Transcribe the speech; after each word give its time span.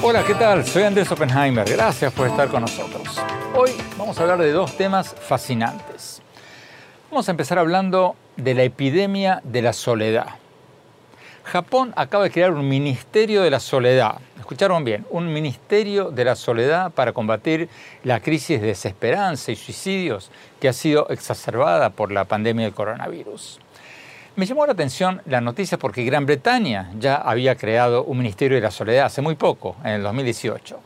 Hola, 0.00 0.22
¿qué 0.24 0.34
tal? 0.34 0.64
Soy 0.64 0.84
Andrés 0.84 1.10
Oppenheimer. 1.10 1.68
Gracias 1.68 2.12
por 2.12 2.28
estar 2.28 2.48
con 2.48 2.60
nosotros. 2.60 3.20
Hoy 3.56 3.72
vamos 3.98 4.16
a 4.16 4.22
hablar 4.22 4.38
de 4.38 4.52
dos 4.52 4.76
temas 4.76 5.12
fascinantes. 5.12 6.22
Vamos 7.10 7.26
a 7.28 7.32
empezar 7.32 7.58
hablando 7.58 8.14
de 8.36 8.54
la 8.54 8.62
epidemia 8.62 9.40
de 9.42 9.62
la 9.62 9.72
soledad. 9.72 10.36
Japón 11.42 11.92
acaba 11.96 12.22
de 12.24 12.30
crear 12.30 12.52
un 12.52 12.68
Ministerio 12.68 13.42
de 13.42 13.50
la 13.50 13.58
Soledad. 13.60 14.20
Escucharon 14.44 14.84
bien, 14.84 15.06
un 15.08 15.32
Ministerio 15.32 16.10
de 16.10 16.22
la 16.22 16.36
Soledad 16.36 16.92
para 16.92 17.14
combatir 17.14 17.70
la 18.02 18.20
crisis 18.20 18.60
de 18.60 18.66
desesperanza 18.66 19.50
y 19.52 19.56
suicidios 19.56 20.30
que 20.60 20.68
ha 20.68 20.74
sido 20.74 21.08
exacerbada 21.08 21.88
por 21.88 22.12
la 22.12 22.26
pandemia 22.26 22.66
del 22.66 22.74
coronavirus. 22.74 23.58
Me 24.36 24.44
llamó 24.44 24.66
la 24.66 24.74
atención 24.74 25.22
la 25.24 25.40
noticia 25.40 25.78
porque 25.78 26.04
Gran 26.04 26.26
Bretaña 26.26 26.90
ya 26.98 27.14
había 27.14 27.56
creado 27.56 28.04
un 28.04 28.18
Ministerio 28.18 28.56
de 28.56 28.60
la 28.60 28.70
Soledad 28.70 29.06
hace 29.06 29.22
muy 29.22 29.34
poco, 29.34 29.76
en 29.82 29.92
el 29.92 30.02
2018. 30.02 30.78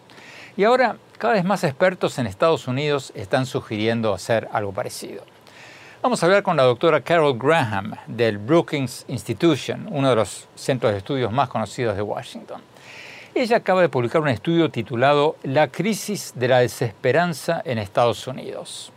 Y 0.57 0.63
ahora 0.63 0.95
cada 1.19 1.35
vez 1.35 1.45
más 1.45 1.65
expertos 1.65 2.17
en 2.21 2.29
Estados 2.29 2.69
Unidos 2.69 3.13
están 3.17 3.45
sugiriendo 3.45 4.15
hacer 4.15 4.49
algo 4.53 4.71
parecido. 4.71 5.25
Vamos 6.01 6.23
a 6.23 6.27
hablar 6.27 6.45
con 6.45 6.57
la 6.57 6.63
doctora 6.63 7.01
Carol 7.01 7.37
Graham 7.37 7.97
del 8.07 8.39
Brookings 8.39 9.05
Institution, 9.09 9.89
uno 9.91 10.11
de 10.11 10.15
los 10.15 10.47
centros 10.55 10.93
de 10.93 10.99
estudios 10.99 11.33
más 11.33 11.49
conocidos 11.49 11.97
de 11.97 12.03
Washington. 12.03 12.63
Ella 13.35 13.59
acaba 13.59 13.83
de 13.83 13.89
publicar 13.89 14.23
un 14.23 14.29
estudio 14.29 14.71
titulado 14.71 15.37
La 15.43 15.69
crisis 15.69 16.33
de 16.35 16.49
la 16.49 16.61
desesperanza 16.61 17.63
en 17.65 17.79
Estados 17.79 18.27
Unidos. 18.27 18.91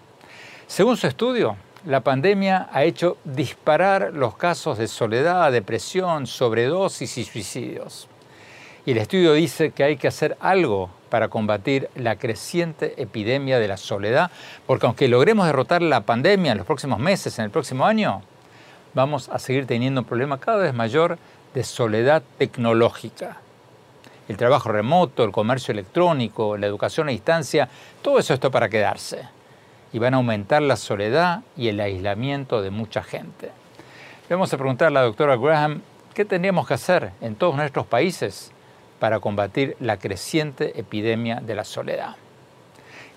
Según 0.67 0.95
su 0.95 1.05
estudio, 1.05 1.57
la 1.85 1.99
pandemia 1.99 2.69
ha 2.71 2.83
hecho 2.83 3.17
disparar 3.25 4.13
los 4.13 4.35
casos 4.35 4.77
de 4.77 4.87
soledad, 4.87 5.51
depresión, 5.51 6.27
sobredosis 6.27 7.17
y 7.17 7.25
suicidios. 7.25 8.07
Y 8.85 8.91
el 8.91 8.99
estudio 8.99 9.33
dice 9.33 9.71
que 9.71 9.83
hay 9.83 9.97
que 9.97 10.07
hacer 10.07 10.37
algo 10.39 10.89
para 11.09 11.27
combatir 11.27 11.89
la 11.95 12.15
creciente 12.15 12.99
epidemia 13.01 13.59
de 13.59 13.67
la 13.67 13.77
soledad, 13.77 14.31
porque 14.65 14.85
aunque 14.85 15.07
logremos 15.07 15.45
derrotar 15.45 15.81
la 15.81 16.01
pandemia 16.01 16.53
en 16.53 16.57
los 16.59 16.67
próximos 16.67 16.99
meses, 16.99 17.37
en 17.37 17.45
el 17.45 17.51
próximo 17.51 17.85
año, 17.85 18.23
vamos 18.93 19.29
a 19.29 19.37
seguir 19.39 19.67
teniendo 19.67 20.01
un 20.01 20.07
problema 20.07 20.39
cada 20.39 20.63
vez 20.63 20.73
mayor 20.73 21.19
de 21.53 21.63
soledad 21.63 22.23
tecnológica. 22.37 23.37
El 24.31 24.37
trabajo 24.37 24.69
remoto, 24.69 25.25
el 25.25 25.33
comercio 25.33 25.73
electrónico, 25.73 26.55
la 26.55 26.65
educación 26.65 27.09
a 27.09 27.11
distancia, 27.11 27.67
todo 28.01 28.17
eso 28.17 28.33
está 28.33 28.49
para 28.49 28.69
quedarse. 28.69 29.27
Y 29.91 29.99
van 29.99 30.13
a 30.13 30.17
aumentar 30.17 30.61
la 30.61 30.77
soledad 30.77 31.41
y 31.57 31.67
el 31.67 31.81
aislamiento 31.81 32.61
de 32.61 32.71
mucha 32.71 33.03
gente. 33.03 33.51
vamos 34.29 34.53
a 34.53 34.57
preguntar 34.57 34.87
a 34.87 34.91
la 34.91 35.01
doctora 35.01 35.35
Graham 35.35 35.81
qué 36.13 36.23
tendríamos 36.23 36.65
que 36.65 36.75
hacer 36.75 37.11
en 37.19 37.35
todos 37.35 37.57
nuestros 37.57 37.85
países 37.87 38.53
para 38.99 39.19
combatir 39.19 39.75
la 39.81 39.97
creciente 39.97 40.79
epidemia 40.79 41.41
de 41.41 41.55
la 41.55 41.65
soledad. 41.65 42.15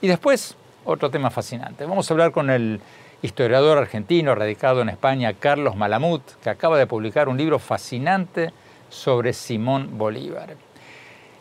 Y 0.00 0.08
después, 0.08 0.56
otro 0.84 1.12
tema 1.12 1.30
fascinante. 1.30 1.86
Vamos 1.86 2.10
a 2.10 2.14
hablar 2.14 2.32
con 2.32 2.50
el 2.50 2.80
historiador 3.22 3.78
argentino 3.78 4.34
radicado 4.34 4.82
en 4.82 4.88
España, 4.88 5.32
Carlos 5.34 5.76
Malamud, 5.76 6.22
que 6.42 6.50
acaba 6.50 6.76
de 6.76 6.88
publicar 6.88 7.28
un 7.28 7.36
libro 7.36 7.60
fascinante 7.60 8.52
sobre 8.88 9.32
Simón 9.32 9.96
Bolívar. 9.96 10.56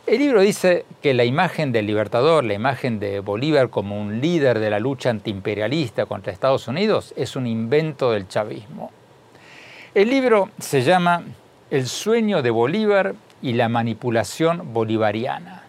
El 0.06 0.18
libro 0.18 0.42
dice 0.42 0.84
que 1.00 1.14
la 1.14 1.24
imagen 1.24 1.72
del 1.72 1.86
libertador, 1.86 2.44
la 2.44 2.52
imagen 2.52 3.00
de 3.00 3.20
Bolívar 3.20 3.70
como 3.70 3.98
un 3.98 4.20
líder 4.20 4.58
de 4.58 4.68
la 4.68 4.78
lucha 4.78 5.08
antiimperialista 5.08 6.04
contra 6.04 6.30
Estados 6.30 6.68
Unidos, 6.68 7.14
es 7.16 7.36
un 7.36 7.46
invento 7.46 8.12
del 8.12 8.28
chavismo. 8.28 8.90
El 9.94 10.10
libro 10.10 10.50
se 10.58 10.82
llama 10.82 11.22
El 11.70 11.86
sueño 11.86 12.42
de 12.42 12.50
Bolívar 12.50 13.14
y 13.40 13.54
la 13.54 13.70
manipulación 13.70 14.74
bolivariana. 14.74 15.62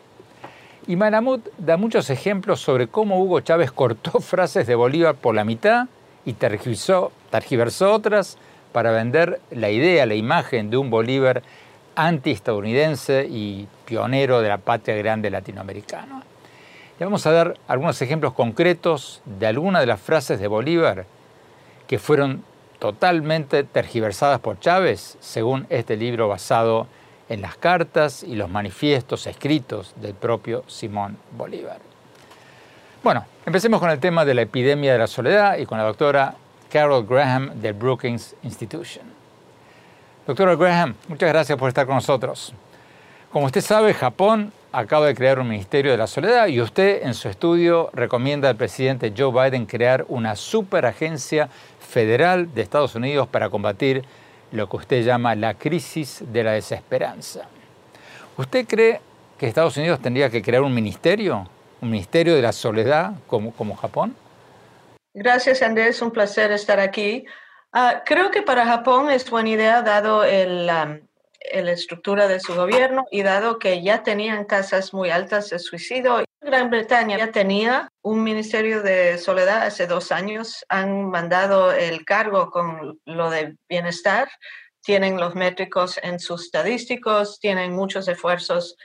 Y 0.85 0.97
Malamud 0.97 1.40
da 1.57 1.78
muchos 1.78 2.09
ejemplos 2.09 2.59
sobre 2.59 2.88
cómo 2.88 3.22
Hugo 3.22 3.40
Chávez 3.40 3.72
cortó 3.72 4.19
frases 4.19 4.67
de 4.67 4.75
Bolívar 4.75 5.16
por 5.16 5.34
la 5.34 5.46
mitad 5.46 5.88
y 6.25 6.34
tergiversó, 6.34 7.13
tergiversó 7.29 7.94
otras 7.94 8.38
para 8.73 8.91
vender 8.91 9.40
la 9.50 9.69
idea, 9.69 10.06
la 10.06 10.16
imagen 10.16 10.69
de 10.69 10.75
un 10.75 10.90
Bolívar 10.90 11.41
antiestadounidense 11.95 13.25
y 13.29 13.67
pionero 13.85 14.41
de 14.41 14.50
la 14.50 14.57
patria 14.57 14.95
grande 14.95 15.29
latinoamericana. 15.29 16.23
Y 17.00 17.03
vamos 17.03 17.25
a 17.25 17.31
dar 17.31 17.57
algunos 17.67 18.01
ejemplos 18.01 18.33
concretos 18.33 19.22
de 19.25 19.47
algunas 19.47 19.81
de 19.81 19.88
las 19.88 20.00
frases 20.00 20.39
de 20.39 20.47
Bolívar 20.47 21.05
que 21.88 22.00
fueron 22.00 22.44
totalmente 22.79 23.63
tergiversadas 23.63 24.39
por 24.39 24.59
Chávez, 24.59 25.17
según 25.19 25.66
este 25.69 25.97
libro 25.97 26.28
basado 26.28 26.88
en 27.29 27.41
las 27.41 27.57
cartas 27.57 28.23
y 28.23 28.35
los 28.35 28.50
manifiestos 28.50 29.28
escritos 29.28 29.94
del 29.97 30.13
propio 30.13 30.63
Simón 30.67 31.17
Bolívar. 31.31 31.79
Bueno, 33.03 33.25
empecemos 33.45 33.79
con 33.79 33.89
el 33.89 34.00
tema 34.00 34.25
de 34.25 34.34
la 34.34 34.41
epidemia 34.41 34.94
de 34.94 35.00
la 35.00 35.07
soledad 35.07 35.57
y 35.57 35.66
con 35.66 35.78
la 35.78 35.84
doctora 35.84 36.35
Carol 36.72 37.05
Graham 37.05 37.61
del 37.61 37.73
Brookings 37.73 38.35
Institution. 38.44 39.14
Doctora 40.27 40.55
Graham, 40.55 40.95
muchas 41.07 41.29
gracias 41.29 41.55
por 41.55 41.67
estar 41.67 41.85
con 41.85 41.93
nosotros. 41.93 42.51
Como 43.31 43.45
usted 43.45 43.61
sabe, 43.61 43.93
Japón 43.93 44.51
acaba 44.71 45.05
de 45.05 45.13
crear 45.13 45.37
un 45.37 45.47
Ministerio 45.47 45.91
de 45.91 45.97
la 45.97 46.07
Soledad 46.07 46.47
y 46.47 46.59
usted 46.59 47.03
en 47.03 47.13
su 47.13 47.29
estudio 47.29 47.91
recomienda 47.93 48.49
al 48.49 48.55
presidente 48.55 49.13
Joe 49.15 49.31
Biden 49.31 49.67
crear 49.67 50.03
una 50.07 50.35
superagencia 50.35 51.47
federal 51.79 52.51
de 52.55 52.63
Estados 52.63 52.95
Unidos 52.95 53.27
para 53.27 53.51
combatir 53.51 54.03
lo 54.51 54.67
que 54.67 54.77
usted 54.77 55.03
llama 55.03 55.35
la 55.35 55.53
crisis 55.53 56.23
de 56.25 56.43
la 56.43 56.53
desesperanza. 56.53 57.41
¿Usted 58.35 58.65
cree 58.65 59.01
que 59.37 59.45
Estados 59.45 59.77
Unidos 59.77 60.01
tendría 60.01 60.31
que 60.31 60.41
crear 60.41 60.63
un 60.63 60.73
ministerio, 60.73 61.47
un 61.81 61.91
ministerio 61.91 62.33
de 62.33 62.41
la 62.41 62.51
soledad 62.51 63.11
como, 63.27 63.51
como 63.51 63.75
Japón? 63.75 64.15
Gracias, 65.13 65.61
Andrés. 65.61 66.01
Un 66.01 66.09
placer 66.09 66.51
estar 66.51 66.79
aquí. 66.79 67.25
Ah, 67.77 68.03
creo 68.05 68.31
que 68.31 68.41
para 68.41 68.65
Japón 68.65 69.11
es 69.11 69.29
buena 69.29 69.49
idea, 69.49 69.81
dado 69.81 70.23
el, 70.23 70.65
la 70.65 71.01
estructura 71.51 72.25
de 72.29 72.39
su 72.39 72.55
gobierno 72.55 73.03
y 73.11 73.21
dado 73.21 73.59
que 73.59 73.83
ya 73.83 74.01
tenían 74.01 74.47
tasas 74.47 74.93
muy 74.93 75.09
altas 75.09 75.49
de 75.49 75.59
suicidio. 75.59 76.23
Gran 76.39 76.69
Bretaña 76.69 77.17
ya 77.17 77.33
tenía 77.33 77.89
un 78.01 78.23
ministerio 78.23 78.81
de 78.81 79.17
soledad 79.17 79.63
hace 79.63 79.87
dos 79.87 80.13
años, 80.13 80.63
han 80.69 81.09
mandado 81.09 81.73
el 81.73 82.05
cargo 82.05 82.49
con 82.49 83.01
lo 83.03 83.29
de 83.29 83.57
bienestar, 83.67 84.29
tienen 84.81 85.19
los 85.19 85.35
métricos 85.35 85.99
en 86.01 86.21
sus 86.21 86.45
estadísticos, 86.45 87.41
tienen 87.41 87.73
muchos 87.73 88.07
esfuerzos 88.07 88.77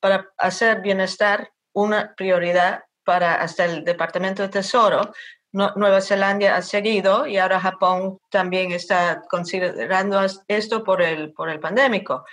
para 0.00 0.30
hacer 0.38 0.80
bienestar 0.80 1.50
una 1.74 2.14
prioridad 2.14 2.84
para 3.04 3.34
hasta 3.34 3.66
el 3.66 3.84
Departamento 3.84 4.42
de 4.42 4.48
Tesoro. 4.48 5.12
Nueva 5.52 6.00
Zelanda 6.00 6.56
ha 6.56 6.62
seguido 6.62 7.26
y 7.26 7.36
ahora 7.36 7.58
Japón 7.58 8.18
también 8.30 8.70
está 8.72 9.22
considerando 9.28 10.20
esto 10.46 10.84
por 10.84 11.02
el, 11.02 11.32
por 11.32 11.50
el 11.50 11.58
pandémico. 11.58 12.24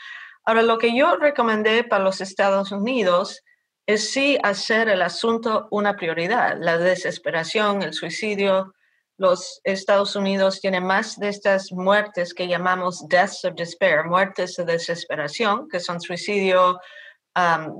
Ahora, 0.46 0.62
lo 0.62 0.78
que 0.78 0.96
yo 0.96 1.18
recomendé 1.18 1.84
para 1.84 2.04
los 2.04 2.22
Estados 2.22 2.72
Unidos 2.72 3.44
es 3.88 4.12
sí 4.12 4.38
hacer 4.44 4.88
el 4.90 5.02
asunto 5.02 5.68
una 5.72 5.96
prioridad. 5.96 6.58
La 6.60 6.78
desesperación, 6.78 7.81
el 7.81 7.94
suicidio. 7.94 8.74
Los 9.18 9.62
Estados 9.63 10.16
Unidos 10.16 10.62
tienen 10.62 10.86
más 10.86 11.18
de 11.18 11.30
estas 11.30 11.72
muertes 11.72 12.34
que 12.34 12.48
llamamos 12.48 13.08
deaths 13.08 13.46
of 13.46 13.56
despair, 13.56 14.06
muertes 14.06 14.58
de 14.58 14.66
desesperación, 14.66 15.68
que 15.68 15.80
son 15.80 16.00
suicidio, 16.00 16.80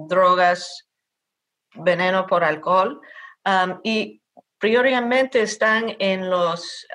drogas, 0.07 0.88
veneno 1.75 2.25
por 2.25 2.44
alcohol. 2.44 3.00
y 3.83 4.22
prioritariamente 4.59 5.42
están 5.42 5.95
en 6.00 6.30
los, 6.30 6.88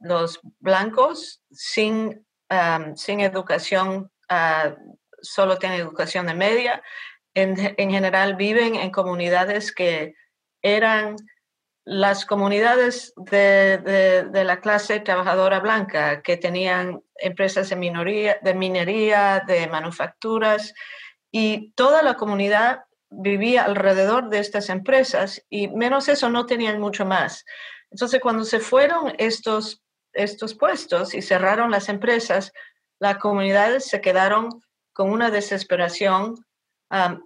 los 0.00 0.40
blancos 0.60 1.42
sin, 1.50 2.26
sin 2.94 3.20
educación, 3.20 4.10
ah, 4.28 4.74
solo 5.20 5.58
tienen 5.58 5.80
educación 5.80 6.26
de 6.26 6.34
media. 6.34 6.82
En, 7.34 7.56
general 7.56 8.36
viven 8.36 8.74
en 8.74 8.90
comunidades 8.90 9.72
que 9.72 10.14
eran 10.60 11.16
las 11.84 12.26
comunidades 12.26 13.12
de, 13.16 14.28
la 14.32 14.60
clase 14.60 15.00
trabajadora 15.00 15.58
blanca 15.60 16.22
que 16.22 16.36
tenían 16.36 17.02
empresas 17.16 17.70
de, 17.70 17.76
minoría, 17.76 18.38
de 18.42 18.54
minería, 18.54 19.42
de 19.46 19.66
manufacturas, 19.66 20.74
y 21.32 21.72
toda 21.72 22.02
la 22.02 22.14
comunidad 22.14 22.82
vivía 23.12 23.64
alrededor 23.64 24.28
de 24.28 24.38
estas 24.38 24.68
empresas 24.68 25.44
y 25.48 25.68
menos 25.68 26.08
eso 26.08 26.30
no 26.30 26.46
tenían 26.46 26.80
mucho 26.80 27.04
más. 27.04 27.44
Entonces, 27.90 28.20
cuando 28.20 28.44
se 28.44 28.58
fueron 28.58 29.12
estos, 29.18 29.82
estos 30.12 30.54
puestos 30.54 31.14
y 31.14 31.22
cerraron 31.22 31.70
las 31.70 31.88
empresas, 31.88 32.52
las 32.98 33.18
comunidades 33.18 33.86
se 33.86 34.00
quedaron 34.00 34.48
con 34.92 35.10
una 35.10 35.30
desesperación 35.30 36.34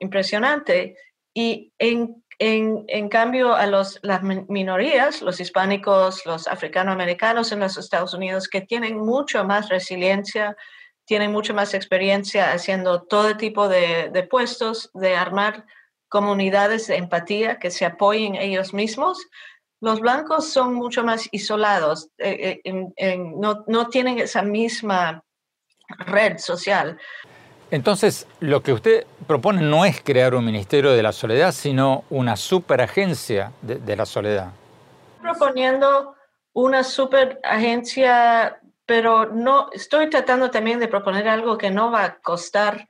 impresionante 0.00 0.96
y 1.34 1.72
en 1.78 2.22
en, 2.38 3.08
cambio, 3.08 3.54
a 3.54 3.66
los, 3.66 3.98
las 4.02 4.22
minorías, 4.22 5.22
los 5.22 5.40
hispánicos, 5.40 6.24
los 6.26 6.46
africanoamericanos 6.46 7.52
en 7.52 7.60
los 7.60 7.78
Estados 7.78 8.12
Unidos, 8.14 8.48
que 8.48 8.60
tienen 8.60 8.98
mucho 8.98 9.44
más 9.44 9.68
resiliencia, 9.68 10.56
tienen 11.06 11.32
mucho 11.32 11.54
más 11.54 11.72
experiencia 11.72 12.52
haciendo 12.52 13.02
todo 13.02 13.36
tipo 13.36 13.68
de, 13.68 14.28
puestos, 14.30 14.90
de 14.92 15.16
armar 15.16 15.64
comunidades 16.08 16.86
de 16.86 16.96
empatía 16.96 17.58
que 17.58 17.70
se 17.70 17.84
apoyen 17.84 18.34
ellos 18.36 18.72
mismos, 18.72 19.18
los 19.80 20.00
blancos 20.00 20.48
son 20.50 20.74
mucho 20.74 21.04
más 21.04 21.28
isolados, 21.32 22.08
eh, 22.18 22.60
eh, 22.64 23.18
no, 23.18 23.64
no, 23.66 23.88
tienen 23.88 24.18
esa 24.18 24.42
misma 24.42 25.22
red 25.98 26.38
social. 26.38 26.98
Entonces, 27.70 28.26
lo 28.40 28.62
que 28.62 28.72
usted 28.72 29.06
propone 29.26 29.60
no 29.60 29.84
es 29.84 30.00
crear 30.00 30.34
un 30.34 30.44
Ministerio 30.44 30.92
de 30.92 31.02
la 31.02 31.12
Soledad, 31.12 31.52
sino 31.52 32.04
una 32.10 32.36
superagencia 32.36 33.52
de, 33.60 33.76
de 33.76 33.96
la 33.96 34.06
soledad. 34.06 34.52
Proponiendo 35.20 36.14
una 36.52 36.84
superagencia, 36.84 38.60
pero 38.86 39.26
no 39.26 39.68
estoy 39.72 40.08
tratando 40.08 40.50
también 40.50 40.78
de 40.78 40.88
proponer 40.88 41.28
algo 41.28 41.58
que 41.58 41.70
no 41.70 41.90
va 41.90 42.04
a 42.04 42.18
costar 42.18 42.88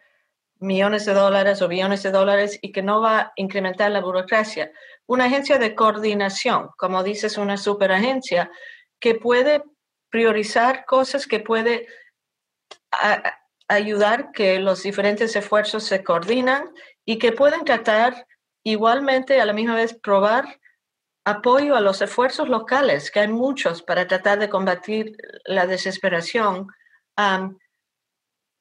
millones 0.58 1.04
de 1.04 1.14
dólares 1.14 1.60
o 1.62 1.68
billones 1.68 2.02
de 2.02 2.10
dólares 2.10 2.58
y 2.62 2.72
que 2.72 2.82
no 2.82 3.00
va 3.00 3.18
a 3.18 3.32
incrementar 3.36 3.90
la 3.90 4.00
burocracia. 4.00 4.72
Una 5.06 5.26
agencia 5.26 5.58
de 5.58 5.74
coordinación, 5.74 6.70
como 6.76 7.02
dices, 7.02 7.38
una 7.38 7.56
superagencia 7.56 8.50
que 8.98 9.14
puede 9.14 9.62
priorizar 10.10 10.84
cosas, 10.86 11.26
que 11.26 11.40
puede 11.40 11.86
ayudar 13.68 14.32
que 14.32 14.58
los 14.58 14.82
diferentes 14.82 15.36
esfuerzos 15.36 15.84
se 15.84 16.02
coordinan 16.02 16.72
y 17.04 17.18
que 17.18 17.32
pueden 17.32 17.64
tratar 17.64 18.26
igualmente 18.64 19.40
a 19.40 19.46
la 19.46 19.52
misma 19.52 19.74
vez 19.74 19.94
probar 19.94 20.58
apoyo 21.24 21.74
a 21.74 21.80
los 21.80 22.00
esfuerzos 22.02 22.48
locales, 22.48 23.10
que 23.10 23.20
hay 23.20 23.28
muchos 23.28 23.82
para 23.82 24.06
tratar 24.06 24.38
de 24.38 24.48
combatir 24.48 25.16
la 25.44 25.66
desesperación, 25.66 26.68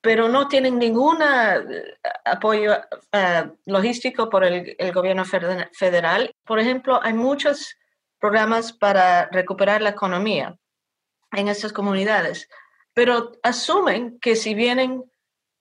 pero 0.05 0.29
no 0.29 0.47
tienen 0.47 0.77
ningún 0.77 1.17
eh, 1.21 1.97
apoyo 2.23 2.75
eh, 3.11 3.49
logístico 3.65 4.29
por 4.29 4.45
el, 4.45 4.75
gobierno 4.93 5.25
federal. 5.25 6.31
Por 6.45 6.59
ejemplo, 6.59 6.99
hay 7.03 7.13
muchos 7.13 7.75
programas 8.19 8.71
para 8.71 9.27
recuperar 9.31 9.81
la 9.81 9.89
economía 9.89 10.55
en 11.31 11.47
estas 11.49 11.73
comunidades 11.73 12.47
pero 12.95 13.33
asumen 13.43 14.19
que 14.19 14.35
si 14.37 14.55
vienen 14.55 15.03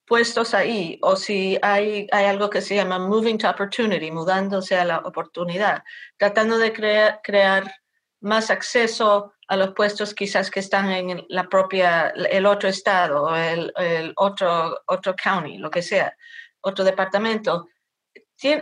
puestos 0.06 0.54
ahí 0.54 0.98
o 1.02 1.16
si 1.16 1.58
hay, 1.60 2.06
hay 2.12 2.26
algo 2.26 2.48
que 2.48 2.60
se 2.60 2.76
llama 2.76 2.98
moving 3.00 3.38
to 3.38 3.50
opportunity, 3.50 4.10
mudándose 4.12 4.76
a 4.76 4.84
la 4.84 4.98
oportunidad, 4.98 5.82
tratando 6.16 6.58
de 6.58 6.72
crear, 6.72 7.20
crear 7.24 7.74
más 8.20 8.50
acceso 8.50 9.33
a 9.48 9.56
los 9.56 9.74
puestos 9.74 10.14
quizás 10.14 10.50
que 10.50 10.60
están 10.60 10.90
en 10.90 11.24
la 11.28 11.48
propia, 11.48 12.08
el 12.08 12.46
otro 12.46 12.68
estado, 12.68 13.24
o 13.24 13.34
el, 13.34 13.72
otro, 14.16 14.82
otro 14.86 15.14
county, 15.14 15.58
lo 15.58 15.70
que 15.70 15.82
sea, 15.82 16.16
otro 16.60 16.84
departamento, 16.84 17.68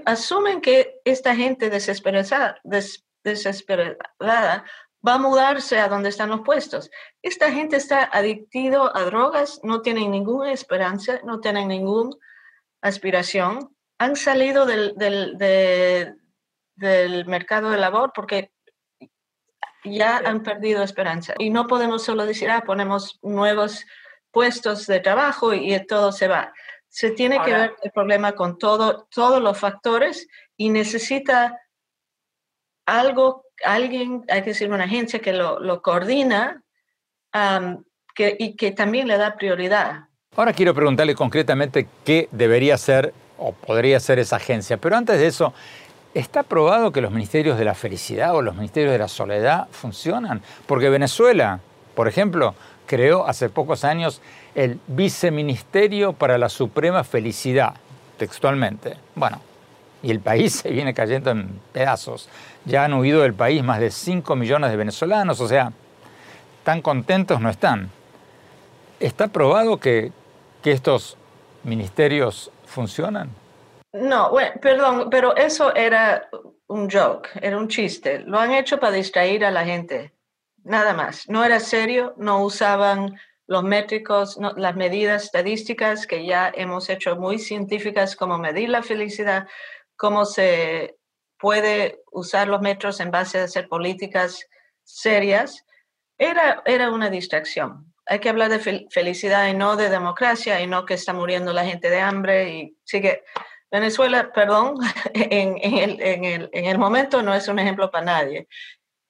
asumen 0.05 0.61
que 0.61 1.01
esta 1.05 1.35
gente 1.35 1.71
desesperada, 1.71 2.61
desesperada 3.25 4.65
va 5.07 5.15
a 5.15 5.19
mudarse 5.19 5.79
a 5.79 5.89
donde 5.89 6.09
están 6.09 6.31
los 6.31 6.43
puestos. 6.43 6.91
Esta 7.23 7.51
gente 7.51 7.77
está 7.77 8.05
adictido 8.05 8.97
a 8.97 9.03
drogas, 9.05 9.61
no 9.63 9.83
tienen 9.83 10.11
ninguna 10.11 10.53
esperanza, 10.53 11.21
no 11.25 11.41
tienen 11.41 11.69
ninguna 11.69 12.17
aspiración. 12.81 13.75
Han 13.99 14.17
salido 14.17 14.67
del, 14.67 14.95
del, 16.77 17.27
mercado 17.27 17.71
de 17.71 17.79
labor 17.79 18.13
porque 18.15 18.53
ya 19.85 20.19
han 20.19 20.43
perdido 20.43 20.83
esperanza. 20.83 21.35
Y 21.39 21.51
no 21.51 21.67
podemos 21.67 22.05
solo 22.05 22.27
decir, 22.27 22.51
ah, 22.51 22.63
ponemos 22.65 23.19
nuevos 23.23 23.85
puestos 24.31 24.87
de 24.87 25.01
trabajo 25.01 25.53
y, 25.55 25.79
todo 25.87 26.13
se 26.13 26.29
va. 26.29 26.53
Se 26.89 27.11
tiene 27.11 27.41
que 27.43 27.53
ver 27.53 27.75
el 27.83 27.91
problema 27.91 28.33
con 28.33 28.59
todo, 28.59 29.09
todos 29.15 29.43
los 29.43 29.59
factores 29.59 30.29
y 30.57 30.71
necesita 30.71 31.59
algo 32.87 33.45
alguien, 33.65 34.25
hay 34.29 34.43
que 34.43 34.51
decir 34.51 34.71
una 34.71 34.85
agencia 34.85 35.21
que 35.21 35.33
lo, 35.33 35.83
coordina 35.83 36.63
que, 38.15 38.37
y 38.39 38.57
que 38.57 38.73
también 38.73 39.09
le 39.09 39.17
da 39.17 39.37
prioridad. 39.37 40.09
Ahora 40.37 40.53
quiero 40.53 40.75
preguntarle 40.75 41.15
concretamente 41.15 41.89
qué 42.05 42.29
debería 42.33 42.77
ser 42.79 43.13
o 43.39 43.53
podría 43.53 43.99
ser 44.01 44.19
esa 44.19 44.37
agencia, 44.37 44.77
pero 44.77 44.97
antes 44.97 45.19
de 45.19 45.27
eso, 45.27 45.53
¿está 46.15 46.43
probado 46.43 46.93
que 46.93 47.01
los 47.01 47.13
ministerios 47.13 47.59
de 47.59 47.65
la 47.65 47.75
felicidad 47.75 48.35
o 48.35 48.43
los 48.43 48.55
ministerios 48.55 48.93
de 48.93 48.99
la 48.99 49.09
soledad 49.09 49.69
funcionan? 49.71 50.43
Porque 50.67 50.89
Venezuela, 50.89 51.61
por 51.95 52.09
ejemplo, 52.09 52.55
creó 52.87 53.27
hace 53.27 53.49
pocos 53.49 53.85
años 53.85 54.21
el 54.55 54.79
Viceministerio 54.87 56.13
para 56.13 56.39
la 56.39 56.49
Suprema 56.49 57.05
Felicidad, 57.05 57.75
textualmente. 58.19 58.97
Bueno, 59.15 59.41
y 60.03 60.11
el 60.11 60.21
país 60.21 60.53
se 60.63 60.71
viene 60.71 60.95
cayendo 60.95 61.31
en 61.31 61.61
pedazos. 61.73 62.29
Ya 62.65 62.85
han 62.85 62.95
huido 62.95 63.23
del 63.23 63.35
país 63.35 63.63
más 63.63 63.81
de 63.81 63.91
5 63.91 64.37
millones 64.37 64.71
de 64.71 64.77
venezolanos, 64.77 65.41
o 65.41 65.49
sea, 65.49 65.73
tan 66.65 66.83
contentos 66.83 67.41
no 67.41 67.49
están. 67.51 67.91
¿Está 69.01 69.29
probado 69.29 69.79
que, 69.79 70.13
estos 70.65 71.17
ministerios 71.65 72.53
funcionan? 72.67 73.31
No, 73.93 74.31
bueno, 74.31 74.53
perdón, 74.61 75.09
pero 75.11 75.37
eso 75.37 75.75
era 75.75 76.29
un 76.67 76.89
joke, 76.91 77.29
era 77.41 77.59
un 77.59 77.69
chiste. 77.69 78.21
Lo 78.21 78.39
han 78.39 78.53
hecho 78.53 78.81
para 78.81 78.93
distraer 78.93 79.45
a 79.45 79.51
la 79.51 79.65
gente, 79.65 80.15
nada 80.65 80.95
más. 80.95 81.29
No 81.29 81.45
era 81.45 81.61
serio, 81.61 82.15
no 82.17 82.43
usaban 82.43 83.19
los 83.47 83.63
métricos, 83.63 84.39
las 84.57 84.77
medidas 84.77 85.25
estadísticas 85.25 86.07
que 86.07 86.25
ya 86.25 86.51
hemos 86.55 86.89
hecho 86.89 87.17
muy 87.17 87.39
científicas 87.39 88.17
como 88.17 88.39
medir 88.39 88.71
la 88.71 88.83
felicidad, 88.83 89.47
cómo 89.97 90.25
se 90.25 90.97
puede 91.39 92.01
usar 92.13 92.49
los 92.49 92.63
metros 92.63 93.01
en 93.01 93.11
base 93.11 93.41
a 93.41 93.45
hacer 93.45 93.69
políticas 93.69 94.47
serias, 94.85 95.67
era, 96.17 96.63
era 96.65 96.91
una 96.91 97.11
distracción. 97.11 97.93
Hay 98.07 98.21
que 98.21 98.31
hablar 98.31 98.49
de 98.49 98.89
felicidad 98.91 99.49
y 99.49 99.55
no 99.55 99.77
de 99.77 99.91
democracia 99.91 100.61
y 100.61 100.67
no 100.67 100.87
que 100.87 100.95
está 100.95 101.13
muriendo 101.13 101.53
la 101.53 101.65
gente 101.65 101.91
de 101.91 102.01
hambre 102.01 102.53
y 102.53 102.77
sigue. 102.85 103.25
Venezuela, 103.73 104.31
perdón, 104.33 104.77
en, 105.15 105.57
el, 105.59 106.01
en, 106.01 106.25
el, 106.25 106.51
en 106.53 106.67
el 106.67 106.79
momento 106.79 107.23
no 107.23 107.35
es 107.35 107.49
un 107.49 107.59
ejemplo 107.59 107.91
para 107.91 108.05
nadie. 108.05 108.47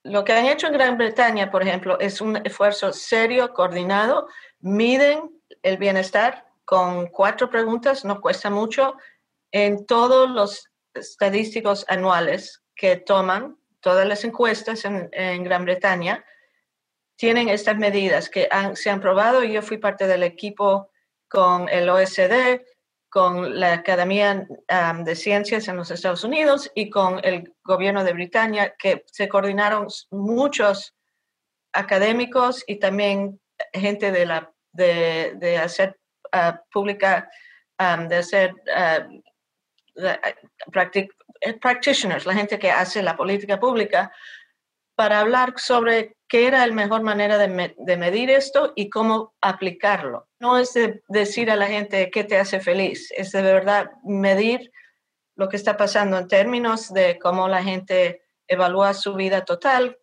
Lo 0.04 0.25
que 0.25 0.33
han 0.33 0.47
hecho 0.47 0.69
en 0.69 0.73
Gran 0.73 0.97
Bretaña, 0.97 1.50
por 1.50 1.62
ejemplo, 1.62 1.99
es 2.00 2.21
un 2.21 2.37
esfuerzo 2.37 2.92
serio, 2.92 3.52
coordinado, 3.52 4.28
miden 4.61 5.42
el 5.62 5.76
bienestar 5.76 6.47
con 6.64 7.09
cuatro 7.09 7.50
preguntas, 7.50 8.04
no 8.04 8.21
cuesta 8.21 8.49
mucho, 8.49 8.97
en 9.52 9.85
todos 9.85 10.31
los 10.31 10.71
estadísticos 10.95 11.85
anuales 11.88 12.62
que 12.75 12.97
toman 12.97 13.59
todas 13.81 14.07
las 14.07 14.25
encuestas 14.25 14.85
en, 14.85 15.45
Gran 15.45 15.64
Bretaña 15.64 16.25
tienen 17.16 17.49
estas 17.49 17.76
medidas 17.76 18.31
que 18.31 18.49
se 18.75 18.90
han 18.90 19.00
probado. 19.00 19.42
Yo 19.45 19.61
fui 19.62 19.78
parte 19.78 20.07
del 20.07 20.23
equipo 20.23 20.90
con 21.28 21.69
el 21.69 21.88
OSD, 21.88 22.62
con 23.12 23.61
la 23.61 23.75
Academia 23.75 24.49
de 25.04 25.14
Ciencias 25.14 25.69
en 25.69 25.76
los 25.76 25.90
Estados 25.90 26.25
Unidos 26.25 26.73
y 26.75 26.88
con 26.88 27.21
el 27.23 27.52
gobierno 27.62 28.04
de 28.04 28.14
Britania, 28.14 28.75
que 28.78 29.04
se 29.04 29.28
coordinaron 29.28 29.87
muchos 30.11 30.95
académicos 31.75 32.64
y 32.66 32.76
también 32.76 33.38
gente 33.75 34.12
de, 34.12 34.25
la, 34.25 34.50
de, 34.73 35.59
hacer 35.62 36.00
ah, 36.33 36.59
pública, 36.73 37.28
de 37.78 38.16
hacer 38.16 38.54
ah, 38.75 39.07
eh, 39.97 41.59
practitioners, 41.61 42.25
la 42.25 42.33
gente 42.33 42.59
que 42.59 42.71
hace 42.71 43.02
la 43.02 43.14
política 43.14 43.61
pública, 43.61 44.11
para 44.95 45.21
hablar 45.21 45.52
sobre 45.59 46.16
qué 46.28 46.47
era 46.47 46.66
la 46.66 46.73
mejor 46.73 47.02
manera 47.02 47.37
de, 47.37 47.49
medir 47.99 48.31
esto 48.31 48.73
y 48.75 48.88
cómo 48.88 49.35
aplicarlo. 49.42 50.28
No 50.42 50.58
es 50.58 50.72
de 50.72 51.04
decir 51.06 51.52
a 51.52 51.56
la 51.56 51.68
gente 51.68 52.11
qué 52.11 52.25
te 52.25 52.37
hace 52.37 52.58
feliz, 52.58 53.12
es 53.16 53.30
de 53.30 53.42
verdad 53.42 53.92
medir 54.02 54.72
lo 55.37 55.49
que 55.49 55.56
está 55.56 55.76
pasando 55.76 56.18
en 56.18 56.26
términos 56.26 56.92
de 56.92 57.16
cómo 57.20 57.46
la 57.46 57.62
gente 57.62 58.25
evalúa 58.49 58.92
su 58.92 59.14
vida 59.14 59.44
total, 59.44 59.99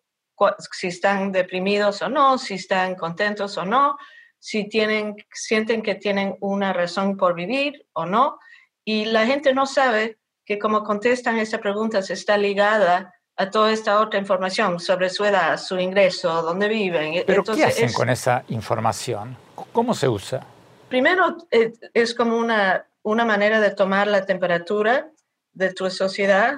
si 0.72 0.86
están 0.86 1.30
deprimidos 1.30 2.00
o 2.00 2.08
no, 2.08 2.38
si 2.38 2.54
están 2.54 2.94
contentos 2.94 3.58
o 3.58 3.66
no, 3.66 3.98
si 4.38 4.66
tienen, 4.66 5.14
sienten 5.30 5.82
que 5.82 5.96
tienen 5.96 6.34
una 6.40 6.72
razón 6.72 7.18
por 7.18 7.34
vivir 7.34 7.86
o 7.92 8.06
no. 8.06 8.38
Y 8.82 9.04
la 9.04 9.26
gente 9.26 9.52
no 9.52 9.66
sabe 9.66 10.20
que 10.46 10.58
como 10.58 10.84
contestan 10.84 11.36
esta 11.36 11.58
pregunta 11.58 11.98
está 11.98 12.38
ligada 12.38 13.14
a 13.36 13.50
toda 13.50 13.72
esta 13.72 14.00
otra 14.00 14.18
información 14.18 14.80
sobre 14.80 15.10
su 15.10 15.22
edad, 15.22 15.58
su 15.58 15.78
ingreso, 15.78 16.40
dónde 16.40 16.66
viven. 16.66 17.22
¿Pero 17.26 17.44
qué 17.44 17.64
hacen 17.64 17.92
con 17.92 18.08
esa 18.08 18.42
información? 18.48 19.49
¿Cómo 19.72 19.94
se 19.94 20.08
usa? 20.08 20.46
Primero, 20.88 21.36
eh, 21.50 21.72
es 21.94 22.14
como 22.14 22.36
una, 22.36 22.86
una 23.02 23.24
manera 23.24 23.60
de 23.60 23.70
tomar 23.70 24.08
la 24.08 24.26
temperatura 24.26 25.10
de 25.52 25.72
tu 25.72 25.88
sociedad, 25.90 26.56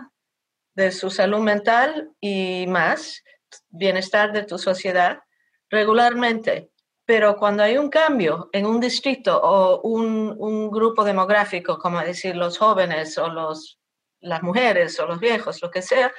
de 0.75 0.91
su 0.93 1.11
salud 1.11 1.41
mental 1.41 2.11
y 2.21 2.67
más, 2.69 3.23
bienestar 3.69 4.33
de 4.33 4.45
tu 4.45 4.59
sociedad 4.59 5.21
regularmente. 5.69 6.71
Pero 7.05 7.37
cuando 7.37 7.63
hay 7.63 7.77
un 7.77 7.91
cambio 7.91 8.49
en 8.53 8.65
un 8.65 8.81
distrito 8.81 9.39
o 9.43 9.83
un, 9.83 10.35
un 10.39 10.71
grupo 10.71 11.05
demográfico, 11.05 11.79
como 11.79 12.01
decir 12.01 12.37
los 12.37 12.57
jóvenes 12.57 13.19
o 13.19 13.29
los, 13.29 13.79
las 14.21 14.43
mujeres 14.43 14.99
o 15.01 15.07
los 15.07 15.21
viejos, 15.21 15.61
lo 15.61 15.71
que 15.71 15.83
sea, 15.83 16.13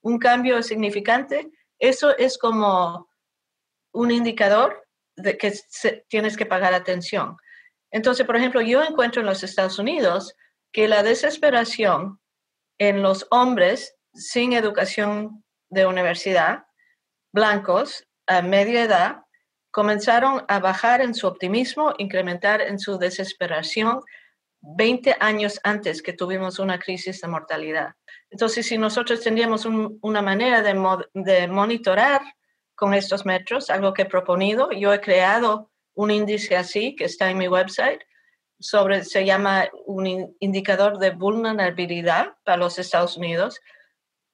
un 0.00 0.18
cambio 0.18 0.62
significante, 0.62 1.50
eso 1.78 2.16
es 2.16 2.38
como 2.38 3.08
un 3.92 4.10
indicador 4.10 4.87
de 5.18 5.36
que 5.36 5.52
tienes 6.08 6.36
que 6.36 6.46
pagar 6.46 6.74
atención. 6.74 7.36
Entonces, 7.90 8.26
por 8.26 8.36
ejemplo, 8.36 8.60
yo 8.60 8.82
encuentro 8.82 9.20
en 9.20 9.26
los 9.26 9.42
Estados 9.42 9.78
Unidos 9.78 10.34
que 10.72 10.88
la 10.88 11.02
desesperación 11.02 12.20
en 12.78 13.02
los 13.02 13.26
hombres 13.30 13.96
sin 14.12 14.52
educación 14.52 15.44
de 15.70 15.86
universidad, 15.86 16.64
blancos, 17.32 18.06
a 18.26 18.42
media 18.42 18.82
edad, 18.82 19.22
comenzaron 19.70 20.44
a 20.48 20.58
bajar 20.60 21.00
en 21.00 21.14
su 21.14 21.26
optimismo, 21.26 21.94
incrementar 21.98 22.60
en 22.60 22.78
su 22.78 22.98
desesperación 22.98 24.00
20 24.60 25.16
años 25.20 25.60
antes 25.62 26.02
que 26.02 26.12
tuvimos 26.12 26.58
una 26.58 26.78
crisis 26.78 27.20
de 27.20 27.28
mortalidad. 27.28 27.94
Entonces, 28.30 28.66
si 28.66 28.76
nosotros 28.76 29.20
tendríamos 29.20 29.66
una 29.66 30.22
manera 30.22 30.62
de, 30.62 30.74
de, 31.14 31.48
monitorar 31.48 32.20
con 32.78 32.94
estos 32.94 33.26
metros, 33.26 33.70
algo 33.70 33.92
que 33.92 34.02
he 34.02 34.06
proponido, 34.06 34.70
yo 34.70 34.92
he 34.92 35.00
creado 35.00 35.72
un 35.94 36.12
índice 36.12 36.56
así 36.56 36.94
que 36.94 37.06
está 37.06 37.28
en 37.28 37.38
mi 37.38 37.48
website, 37.48 38.00
sobre, 38.60 39.04
se 39.04 39.24
llama 39.24 39.68
un 39.84 40.36
indicador 40.38 40.98
de 40.98 41.10
vulnerabilidad 41.10 42.36
para 42.44 42.56
los 42.56 42.78
Estados 42.78 43.16
Unidos. 43.16 43.60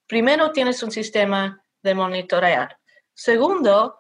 Primero, 0.07 0.53
tienes 0.53 0.83
un 0.83 0.91
sistema 0.91 1.65
de 1.83 1.95
monitorear. 1.95 2.79
Segundo, 3.15 3.99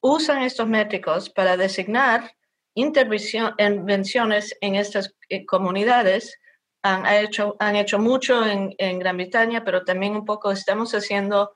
usan 0.00 0.42
estos 0.42 0.66
métricos 0.66 1.30
para 1.30 1.56
designar 1.56 2.32
intervenciones 2.74 4.56
en 4.60 4.74
estas 4.74 5.14
eh, 5.28 5.46
comunidades. 5.46 6.36
Han 6.82 7.06
hecho, 7.06 7.54
han 7.60 7.76
hecho 7.76 8.00
mucho 8.00 8.44
en, 8.44 8.98
Gran 8.98 9.16
Bretaña, 9.18 9.64
pero 9.64 9.84
también 9.84 10.16
un 10.16 10.24
poco 10.24 10.50
estamos 10.50 10.94
haciendo 10.94 11.54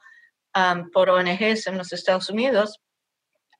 por 0.92 1.10
ONGs 1.10 1.66
en 1.66 1.78
los 1.78 1.92
Estados 1.92 2.30
Unidos 2.30 2.80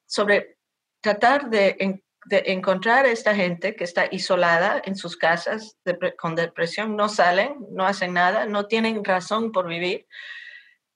sobre 0.07 0.59
tratar 1.01 1.51
de, 1.51 2.03
encontrar 2.31 3.07
a 3.07 3.11
esta 3.11 3.35
gente 3.35 3.75
que 3.75 3.85
está 3.85 4.07
isolada 4.11 4.83
en 4.85 4.97
sus 4.97 5.17
casas 5.17 5.77
con 6.19 6.35
depresión, 6.35 6.97
no 6.97 7.09
salen, 7.09 7.57
no 7.71 7.87
hacen 7.87 8.13
nada, 8.13 8.47
no 8.47 8.67
tienen 8.67 9.05
razón 9.05 9.53
por 9.53 9.67
vivir, 9.67 10.07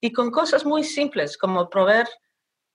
y 0.00 0.12
con 0.12 0.30
cosas 0.30 0.66
muy 0.66 0.82
simples 0.84 1.38
como 1.38 1.70
proveer 1.70 2.08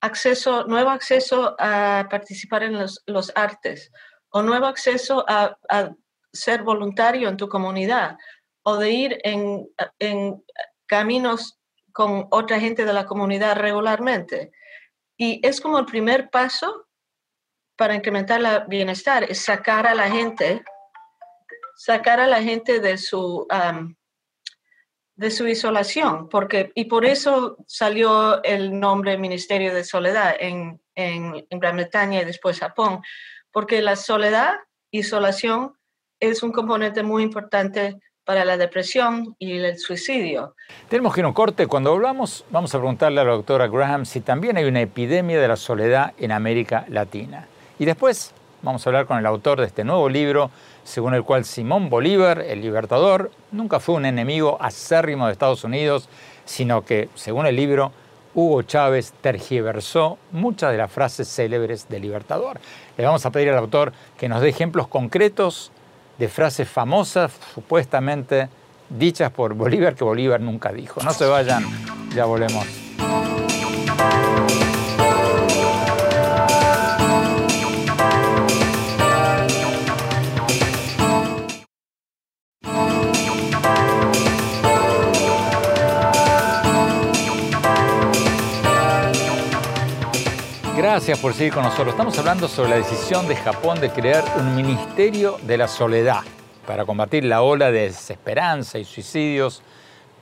acceso, 0.02 0.64
nuevo 0.66 0.90
acceso 0.90 1.56
a 1.60 2.08
participar 2.10 2.64
en 2.64 2.80
los, 2.80 3.32
artes 3.36 3.92
o 4.30 4.42
nuevo 4.42 4.66
acceso 4.66 5.26
a, 5.28 5.58
ser 6.34 6.62
voluntario 6.62 7.30
en 7.30 7.38
tu 7.38 7.50
comunidad 7.50 8.18
o 8.64 8.78
de 8.78 8.92
ir 8.92 9.18
en, 9.24 9.66
caminos 10.86 11.58
con 11.98 12.28
otra 12.30 12.60
gente 12.60 12.86
de 12.86 12.94
la 12.94 13.08
comunidad 13.08 13.56
regularmente. 13.56 14.52
Y 15.18 15.40
es 15.44 15.60
como 15.60 15.80
el 15.80 15.88
primer 15.88 16.30
paso 16.30 16.86
para 17.76 17.96
incrementar 17.96 18.40
el 18.40 18.68
bienestar, 18.68 19.24
es 19.24 19.42
sacar 19.42 19.88
a 19.88 19.96
la 19.96 20.08
gente, 20.08 20.64
sacar 21.76 22.20
a 22.20 22.28
la 22.28 22.44
gente 22.44 22.80
de 22.80 23.00
su 23.00 23.48
de 25.16 25.32
su 25.32 25.48
isolación, 25.48 26.30
porque, 26.30 26.72
y 26.76 26.86
por 26.86 27.04
eso 27.04 27.58
salió 27.66 28.44
el 28.44 28.80
nombre 28.80 29.18
Ministerio 29.18 29.74
de 29.74 29.84
Soledad 29.84 30.36
en, 30.40 30.80
en, 30.94 31.48
Gran 31.50 31.78
Bretaña 31.78 32.22
y 32.22 32.26
después 32.26 32.60
Japón, 32.60 33.02
porque 33.52 33.82
la 33.82 33.96
soledad, 33.96 34.54
isolación, 34.92 35.74
es 36.20 36.44
un 36.44 36.52
componente 36.52 37.02
muy 37.02 37.24
importante 37.24 38.00
para 38.28 38.44
la 38.44 38.58
depresión 38.58 39.38
y 39.40 39.54
el 39.54 39.80
suicidio. 39.80 40.54
Tenemos 40.90 41.14
que 41.14 41.22
ir 41.22 41.24
a 41.24 41.30
un 41.30 41.34
corte. 41.34 41.66
Cuando 41.66 41.94
hablamos, 41.94 42.44
vamos 42.52 42.76
a 42.76 42.78
preguntarle 42.78 43.22
a 43.22 43.24
la 43.24 43.32
doctora 43.32 43.70
Graham 43.70 44.06
si 44.06 44.20
también 44.20 44.58
hay 44.58 44.66
una 44.66 44.82
epidemia 44.82 45.40
de 45.40 45.48
la 45.48 45.56
soledad 45.56 46.12
en 46.18 46.34
América 46.34 46.86
Latina. 46.90 47.48
Y 47.80 47.86
después 47.86 48.34
vamos 48.64 48.86
a 48.86 48.90
hablar 48.90 49.06
con 49.06 49.18
el 49.18 49.26
autor 49.26 49.62
de 49.62 49.68
este 49.68 49.86
nuevo 49.86 50.10
libro, 50.10 50.52
según 50.84 51.14
el 51.14 51.24
cual 51.24 51.46
Simón 51.46 51.90
Bolívar, 51.90 52.42
el 52.42 52.60
libertador, 52.60 53.32
nunca 53.54 53.80
fue 53.80 53.96
un 53.96 54.06
enemigo 54.06 54.58
acérrimo 54.60 55.28
de 55.28 55.32
Estados 55.32 55.64
Unidos, 55.64 56.10
sino 56.44 56.84
que, 56.84 57.08
según 57.16 57.46
el 57.46 57.56
libro, 57.56 57.94
Hugo 58.36 58.62
Chávez 58.64 59.14
tergiversó 59.22 60.18
muchas 60.34 60.74
de 60.74 60.78
las 60.78 60.92
frases 60.92 61.30
célebres 61.30 61.88
del 61.88 62.02
libertador. 62.02 62.60
Le 62.98 63.06
vamos 63.06 63.26
a 63.26 63.32
pedir 63.32 63.52
al 63.52 63.58
autor 63.58 63.94
que 64.18 64.28
nos 64.28 64.42
dé 64.42 64.50
ejemplos 64.50 64.90
concretos 64.90 65.72
de 66.18 66.28
frases 66.28 66.68
famosas, 66.68 67.32
supuestamente 67.54 68.50
dichas 68.90 69.32
por 69.32 69.54
Bolívar, 69.54 69.96
que 69.96 70.04
Bolívar 70.04 70.42
nunca 70.42 70.72
dijo. 70.72 71.02
No 71.04 71.14
se 71.14 71.26
vayan, 71.26 71.64
ya 72.14 72.26
volvemos. 72.26 72.66
Gracias 90.98 91.20
por 91.20 91.36
seguir 91.36 91.54
con 91.54 91.62
nosotros. 91.62 91.90
Estamos 91.90 92.18
hablando 92.18 92.48
sobre 92.48 92.72
la 92.72 92.78
decisión 92.78 93.28
de 93.28 93.36
Japón 93.36 93.80
de 93.80 93.92
crear 93.92 94.24
un 94.40 94.56
Ministerio 94.56 95.38
de 95.44 95.56
la 95.56 95.68
Soledad 95.68 96.22
para 96.66 96.86
combatir 96.86 97.24
la 97.24 97.44
ola 97.44 97.72
de 97.72 97.82
desesperanza 97.82 98.80
y 98.80 98.84
suicidios 98.84 99.62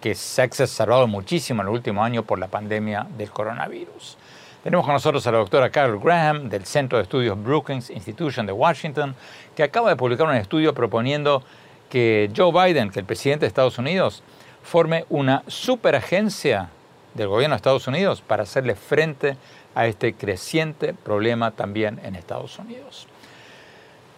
que 0.02 0.16
se 0.16 0.42
ha 0.42 0.44
exacerbado 0.44 1.08
muchísimo 1.08 1.62
en 1.62 1.70
el 1.70 1.74
último 1.74 2.04
año 2.04 2.24
por 2.24 2.40
la 2.40 2.50
pandemia 2.50 3.08
del 3.18 3.32
coronavirus. 3.32 4.18
Tenemos 4.66 4.86
con 4.86 4.94
nosotros 4.94 5.26
a 5.26 5.32
la 5.32 5.38
doctora 5.38 5.70
Carol 5.70 5.98
Graham 5.98 6.50
del 6.50 6.66
Centro 6.66 6.98
de 6.98 7.04
Estudios 7.04 7.42
Brookings 7.42 7.90
Institution 7.90 8.46
de 8.46 8.52
Washington, 8.52 9.16
que 9.56 9.64
acaba 9.64 9.90
de 9.90 9.96
publicar 9.96 10.28
un 10.28 10.36
estudio 10.36 10.74
proponiendo 10.74 11.42
que 11.90 12.30
Joe 12.36 12.52
Biden, 12.52 12.90
que 12.90 13.00
el 13.00 13.06
presidente 13.06 13.46
de 13.46 13.48
Estados 13.48 13.78
Unidos, 13.78 14.24
forme 14.62 15.06
una 15.08 15.42
superagencia 15.48 16.70
del 17.14 17.30
gobierno 17.30 17.56
de 17.56 17.58
Estados 17.60 17.88
Unidos 17.88 18.22
para 18.22 18.44
hacerle 18.44 18.76
frente 18.76 19.38
a 19.76 19.86
este 19.88 20.14
creciente 20.14 20.94
problema 20.94 21.52
también 21.52 22.00
en 22.04 22.16
Estados 22.16 22.58
Unidos. 22.58 23.08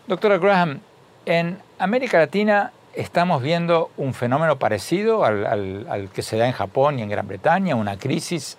Doctora 0.08 0.38
Graham, 0.38 0.80
en 1.26 1.60
América 1.80 2.20
Latina 2.20 2.72
estamos 2.94 3.44
viendo 3.44 3.92
un 3.98 4.14
fenómeno 4.14 4.58
parecido 4.58 5.26
al, 5.26 6.10
que 6.14 6.22
se 6.22 6.38
da 6.38 6.48
en 6.48 6.54
Japón 6.54 6.98
y 6.98 7.02
en 7.02 7.10
Gran 7.10 7.28
Bretaña, 7.28 7.76
una 7.76 7.98
crisis 7.98 8.58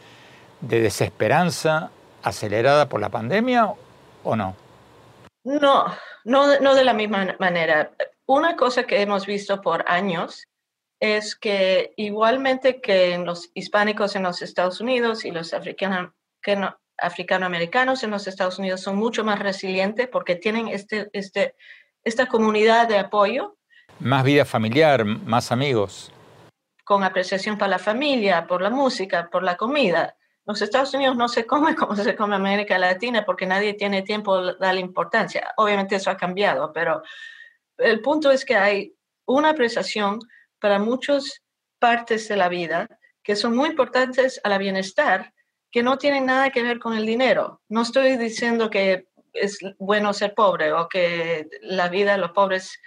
de 0.61 0.81
desesperanza 0.81 1.90
acelerada 2.23 2.88
por 2.88 3.00
la 3.00 3.09
pandemia 3.09 3.73
o 4.23 4.37
no? 4.37 4.55
No, 5.45 5.87
no, 6.25 6.61
no 6.61 6.75
de 6.75 6.85
la 6.85 6.93
misma 6.93 7.37
manera. 7.38 7.90
Una 8.26 8.57
cosa 8.57 8.85
que 8.85 9.00
hemos 9.00 9.25
visto 9.25 9.62
por 9.62 9.85
años 9.88 10.47
es 11.00 11.35
que 11.37 11.93
igualmente 11.97 12.81
que 12.81 13.14
en 13.14 13.25
los 13.25 13.50
hispánicos 13.55 14.17
en 14.17 14.25
los 14.25 14.43
Estados 14.43 14.81
Unidos 14.81 15.25
y 15.25 15.31
los 15.31 15.55
africanos, 15.55 16.12
africanoamericanos 16.99 18.02
en 18.02 18.11
los 18.11 18.26
Estados 18.26 18.59
Unidos 18.59 18.81
son 18.81 18.97
mucho 18.97 19.25
más 19.25 19.38
resilientes 19.38 20.09
porque 20.09 20.37
tienen 20.37 20.69
este, 20.69 21.09
este, 21.12 21.55
esta 22.05 22.26
comunidad 22.26 22.88
de 22.88 22.99
apoyo. 22.99 23.57
Más 24.00 24.25
vida 24.25 24.45
familiar, 24.45 25.05
más 25.05 25.52
amigos. 25.52 26.12
Con 26.85 27.05
apreciación 27.05 27.59
para 27.59 27.71
la 27.71 27.78
familia, 27.78 28.47
por 28.47 28.62
la 28.62 28.71
música, 28.71 29.28
por 29.31 29.43
la 29.43 29.57
comida. 29.57 30.17
Los 30.45 30.62
Estados 30.62 30.95
Unidos 30.95 31.17
no 31.17 31.28
se 31.28 31.47
come 31.47 31.75
como 31.76 31.95
se 31.97 32.17
come 32.17 32.37
en 32.37 32.43
América 32.43 32.78
Latina 32.78 33.25
porque 33.25 33.47
nadie 33.47 33.75
tiene 33.75 34.02
tiempo 34.02 34.40
de 34.40 34.55
darle 34.59 34.81
importancia. 34.81 35.52
Obviamente 35.57 35.97
eso 35.97 36.11
ha 36.11 36.17
cambiado, 36.17 36.73
pero 36.73 37.02
el 37.76 38.00
punto 38.00 38.31
es 38.31 38.45
que 38.45 38.57
hay 38.57 38.95
una 39.26 39.50
apreciación 39.50 40.19
para 40.59 40.78
muchas 40.78 41.43
partes 41.78 42.28
de 42.28 42.37
la 42.37 42.49
vida 42.49 42.88
que 43.23 43.37
son 43.37 43.55
muy 43.55 43.69
importantes 43.69 44.40
a 44.43 44.49
la 44.49 44.57
bienestar, 44.57 45.35
que 45.71 45.83
no 45.83 45.99
tienen 45.99 46.27
nada 46.27 46.51
que 46.51 46.63
ver 46.63 46.79
con 46.79 46.97
el 46.97 47.07
dinero. 47.07 47.61
No 47.69 47.83
estoy 47.83 48.17
diciendo 48.17 48.71
que 48.71 49.09
es 49.33 49.59
bueno 49.79 50.13
ser 50.13 50.35
pobre 50.35 50.73
o 50.73 50.89
que 50.89 51.49
la 51.61 51.89
vida 51.89 52.13
de 52.13 52.19
los 52.19 52.33
pobres 52.33 52.81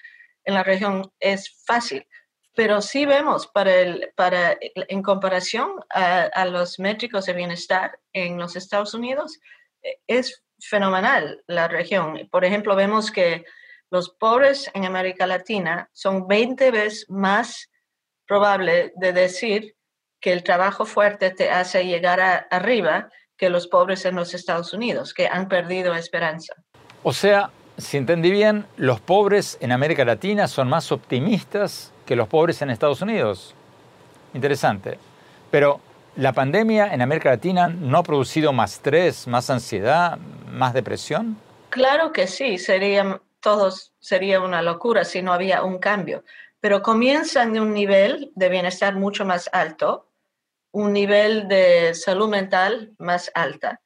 en 0.43 0.55
la 0.55 0.63
región 0.63 1.11
es 1.19 1.63
fácil, 1.65 2.07
pero 2.55 2.81
sí 2.81 3.05
vemos 3.05 3.47
para 3.47 3.75
el, 3.75 4.11
para, 4.15 4.57
en 4.59 5.03
comparación 5.03 5.71
a, 5.89 6.23
a 6.23 6.45
los 6.45 6.79
métricos 6.79 7.25
de 7.25 7.33
bienestar 7.33 7.99
en 8.13 8.37
los 8.37 8.55
Estados 8.55 8.93
Unidos, 8.93 9.39
es 10.07 10.43
fenomenal 10.59 11.43
la 11.47 11.67
región. 11.67 12.27
Por 12.31 12.45
ejemplo, 12.45 12.75
vemos 12.75 13.11
que 13.11 13.45
los 13.89 14.09
pobres 14.09 14.69
en 14.73 14.85
América 14.85 15.27
Latina 15.27 15.89
son 15.91 16.27
20 16.27 16.71
veces 16.71 17.05
más 17.09 17.69
probable 18.25 18.93
de 18.95 19.13
decir 19.13 19.75
que 20.21 20.31
el 20.31 20.43
trabajo 20.43 20.85
fuerte 20.85 21.31
te 21.31 21.49
hace 21.49 21.85
llegar 21.85 22.47
arriba 22.49 23.09
que 23.37 23.49
los 23.49 23.67
pobres 23.67 24.05
en 24.05 24.15
los 24.15 24.33
Estados 24.33 24.71
Unidos, 24.71 25.13
que 25.13 25.27
han 25.27 25.47
perdido 25.47 25.95
esperanza. 25.95 26.53
O 27.03 27.11
sea, 27.11 27.49
si 27.77 27.97
entendí 27.97 28.31
bien, 28.31 28.65
los 28.77 29.01
pobres 29.01 29.57
en 29.59 29.71
América 29.71 30.05
Latina 30.05 30.47
son 30.47 30.69
más 30.69 30.91
optimistas 30.91 31.91
que 32.05 32.15
los 32.15 32.27
pobres 32.27 32.61
en 32.61 32.69
Estados 32.69 33.01
Unidos. 33.01 33.55
Interesante. 34.33 34.99
Pero 35.49 35.81
¿La 36.17 36.33
pandemia 36.33 36.93
en 36.93 37.01
América 37.01 37.29
Latina 37.29 37.69
no 37.69 37.99
ha 37.99 38.03
producido 38.03 38.51
más 38.51 38.73
estrés, 38.73 39.27
más 39.27 39.49
ansiedad, 39.49 40.17
más 40.51 40.73
depresión? 40.73 41.37
Claro 41.69 42.11
que 42.11 42.27
sí, 42.27 42.57
sería, 42.57 43.21
todos, 43.39 43.93
sería 44.01 44.41
una 44.41 44.61
locura 44.61 45.05
si 45.05 45.21
no 45.21 45.31
había 45.31 45.63
un 45.63 45.79
cambio, 45.79 46.25
pero 46.59 46.81
comienzan 46.81 47.53
de 47.53 47.61
un 47.61 47.73
nivel 47.73 48.29
de 48.35 48.49
bienestar 48.49 48.95
mucho 48.95 49.23
más 49.23 49.49
alto, 49.53 50.05
un 50.71 50.93
nivel 50.93 51.47
de 51.47 51.93
salud 51.93 52.29
mental 52.29 52.93
más 52.97 53.31
alta. 53.33 53.81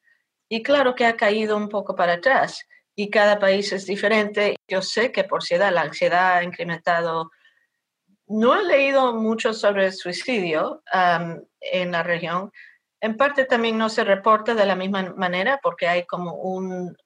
Y 0.48 0.62
claro 0.62 0.94
que 0.94 1.06
ha 1.06 1.16
caído 1.16 1.56
un 1.56 1.68
poco 1.68 1.96
para 1.96 2.14
atrás 2.14 2.66
y 2.94 3.10
cada 3.10 3.38
país 3.38 3.72
es 3.72 3.86
diferente. 3.86 4.56
Yo 4.68 4.82
sé 4.82 5.12
que 5.12 5.24
por 5.24 5.42
ciudad 5.42 5.72
la 5.72 5.82
ansiedad 5.82 6.36
ha 6.36 6.44
incrementado 6.44 7.30
no 8.28 8.56
he 8.56 8.64
leído 8.64 9.14
mucho 9.14 9.52
sobre 9.52 9.86
el 9.86 9.92
suicidio 9.92 10.82
en 11.60 11.92
la 11.92 12.02
región. 12.02 12.50
En 13.00 13.16
parte 13.16 13.44
también 13.44 13.78
no 13.78 13.88
se 13.88 14.04
reporta 14.04 14.54
de 14.54 14.66
la 14.66 14.74
misma 14.74 15.14
manera 15.16 15.60
porque 15.62 15.86
hay 15.86 16.06
como 16.06 16.34
un, 16.34 16.96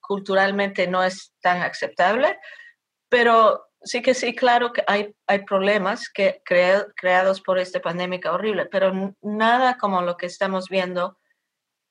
culturalmente 0.00 0.86
no 0.86 1.02
es 1.02 1.34
tan 1.40 1.62
aceptable, 1.62 2.38
pero 3.08 3.66
sí 3.84 4.02
que 4.02 4.14
sí, 4.14 4.34
claro 4.34 4.72
que 4.72 4.82
hay, 4.86 5.14
hay 5.26 5.40
problemas 5.44 6.08
que 6.08 6.42
creados 6.44 7.40
por 7.40 7.58
esta 7.58 7.80
pandemia 7.80 8.20
horrible, 8.30 8.66
pero 8.66 9.14
nada 9.22 9.78
como 9.78 10.02
lo 10.02 10.16
que 10.16 10.26
estamos 10.26 10.68
viendo 10.68 11.18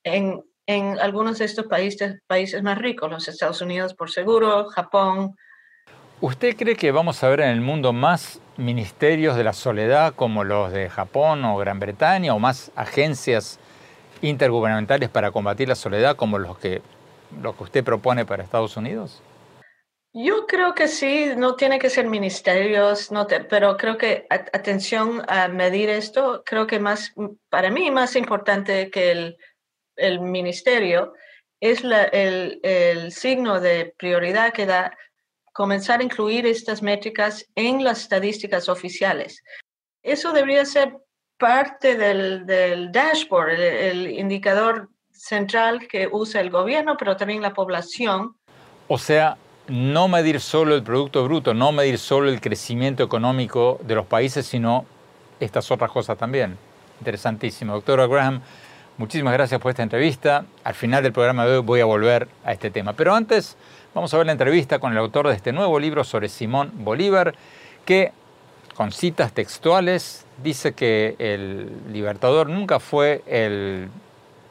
en, 0.04 0.44
en 0.66 1.00
algunos 1.00 1.40
de 1.40 1.46
estos 1.46 1.68
países, 1.68 2.20
países 2.28 2.64
más 2.64 2.78
ricos, 2.78 3.10
los 3.10 3.28
Estados 3.28 3.62
Unidos 3.62 3.94
por 3.94 4.12
seguro, 4.12 4.66
Japón. 4.70 5.36
¿Usted 6.22 6.56
cree 6.56 6.76
que 6.76 6.92
vamos 6.92 7.24
a 7.24 7.30
ver 7.30 7.42
en 7.42 7.50
el 7.50 7.62
mundo 7.62 7.94
más 7.94 8.40
ministerios 8.58 9.36
de 9.36 9.44
la 9.44 9.54
soledad 9.54 10.14
como 10.16 10.44
los 10.44 10.72
de 10.72 10.90
Japón 10.90 11.44
o 11.46 11.58
Gran 11.58 11.80
Bretaña 11.80 12.34
o 12.34 12.40
más 12.40 12.72
agencias 12.76 13.60
intergubernamentales 14.22 15.10
para 15.10 15.32
combatir 15.32 15.68
la 15.68 15.76
soledad 15.76 16.16
como 16.16 16.38
los 16.38 16.58
que, 16.60 16.82
lo 17.42 17.58
que 17.58 17.64
usted 17.64 17.84
propone 17.84 18.26
para 18.26 18.44
Estados 18.44 18.78
Unidos? 18.78 19.24
Yo 20.14 20.46
creo 20.46 20.76
que 20.76 20.88
sí, 20.88 21.32
no 21.38 21.56
tiene 21.56 21.80
que 21.80 21.90
ser 21.90 22.08
ministerios, 22.08 23.12
no 23.12 23.28
pero 23.50 23.78
creo 23.78 23.98
que 23.98 24.28
atención 24.30 25.24
a 25.28 25.48
medir 25.48 25.90
esto, 25.90 26.44
creo 26.46 26.68
que 26.68 26.80
más, 26.80 27.14
para 27.50 27.70
mí 27.70 27.90
más 27.92 28.18
importante 28.18 28.90
que 28.90 29.12
el, 29.12 29.38
el 29.96 30.20
ministerio 30.20 31.14
es 31.62 31.84
la, 31.84 32.04
el, 32.04 32.60
el 32.64 33.14
signo 33.14 33.62
de 33.62 33.94
prioridad 33.98 34.52
que 34.52 34.66
da 34.66 34.98
comenzar 35.54 36.00
a 36.00 36.04
incluir 36.04 36.46
estas 36.46 36.82
métricas 36.82 37.46
en 37.56 37.84
las 37.84 38.02
estadísticas 38.02 38.70
oficiales. 38.70 39.44
Eso 40.04 40.34
debería 40.34 40.66
ser 40.66 40.98
parte 41.38 41.96
del, 41.96 42.92
dashboard, 42.92 43.60
el, 43.60 44.08
indicador 44.12 44.90
central 45.12 45.88
que 45.88 46.08
usa 46.12 46.42
el 46.42 46.50
gobierno, 46.50 46.96
pero 46.98 47.18
también 47.18 47.42
la 47.42 47.54
población. 47.54 48.36
O 48.88 48.98
sea, 48.98 49.38
no 49.72 50.08
medir 50.08 50.40
solo 50.40 50.76
el 50.76 50.84
Producto 50.84 51.24
Bruto, 51.24 51.54
no 51.54 51.72
medir 51.72 51.98
solo 51.98 52.30
el 52.30 52.42
crecimiento 52.42 53.04
económico 53.04 53.80
de 53.84 53.96
los 53.96 54.06
países, 54.06 54.46
sino 54.46 54.86
estas 55.40 55.72
otras 55.72 55.90
cosas 55.90 56.18
también. 56.18 56.58
Interesantísimo. 57.00 57.74
Doctora 57.74 58.06
Graham, 58.06 58.42
muchísimas 58.98 59.34
gracias 59.34 59.60
por 59.60 59.72
esta 59.72 59.84
entrevista. 59.84 60.46
Al 60.64 60.76
final 60.76 61.02
del 61.02 61.14
programa 61.14 61.46
de 61.46 61.58
hoy 61.58 61.64
voy 61.64 61.80
a 61.80 61.86
volver 61.86 62.28
a 62.44 62.52
este 62.52 62.70
tema. 62.70 62.94
Pero 62.94 63.16
antes 63.16 63.58
Vamos 63.94 64.14
a 64.14 64.18
ver 64.18 64.26
la 64.26 64.32
entrevista 64.32 64.80
con 64.80 64.94
el 64.94 64.98
autor 64.98 65.28
de 65.28 65.34
este 65.34 65.52
nuevo 65.52 65.78
libro 65.78 66.06
sobre 66.06 66.30
Simón 66.30 66.72
Bolívar, 66.76 67.36
que 67.84 68.14
con 68.74 68.94
citas 68.94 69.34
textuales 69.34 70.26
dice 70.42 70.72
que 70.72 71.18
el 71.20 71.70
libertador 71.92 72.48
nunca 72.48 72.80
fue 72.80 73.22
el 73.28 73.90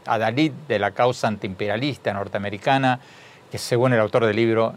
adalid 0.05 0.53
de 0.69 0.79
la 0.79 0.91
causa 0.91 1.27
antiimperialista 1.27 2.13
norteamericana, 2.13 3.01
que 3.51 3.57
según 3.57 3.95
el 3.95 4.01
autor 4.01 4.27
del 4.27 4.37
libro, 4.37 4.75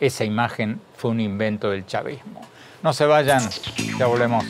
esa 0.00 0.24
imagen 0.24 0.80
fue 0.96 1.10
un 1.10 1.20
invento 1.20 1.70
del 1.70 1.86
chavismo. 1.86 2.40
No 2.82 2.92
se 2.92 3.06
vayan, 3.06 3.42
ya 3.98 4.06
volvemos. 4.06 4.44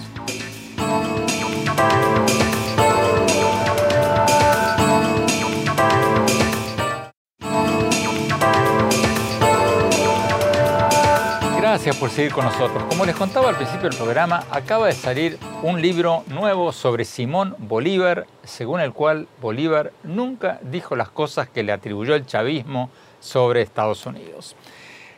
Gracias 11.74 11.96
por 11.96 12.09
seguir 12.09 12.33
con 12.33 12.44
nosotros. 12.44 12.85
Como 12.85 13.04
les 13.04 13.16
contaba 13.16 13.48
al 13.48 13.57
principio 13.57 13.88
del 13.88 13.98
programa, 13.98 14.44
acaba 14.50 14.87
de 14.87 14.92
salir 14.92 15.38
un 15.62 15.83
libro 15.83 16.22
nuevo 16.28 16.72
sobre 16.72 17.04
Simón 17.04 17.57
Bolívar, 17.59 18.26
según 18.44 18.80
el 18.80 18.92
cual 18.92 19.26
Bolívar 19.42 19.92
nunca 20.04 20.61
dijo 20.62 20.94
las 20.94 21.09
cosas 21.09 21.48
que 21.48 21.64
le 21.64 21.72
atribuyó 21.72 22.14
el 22.14 22.26
chavismo 22.26 22.90
sobre 23.18 23.62
Estados 23.62 24.07
Unidos. 24.07 24.54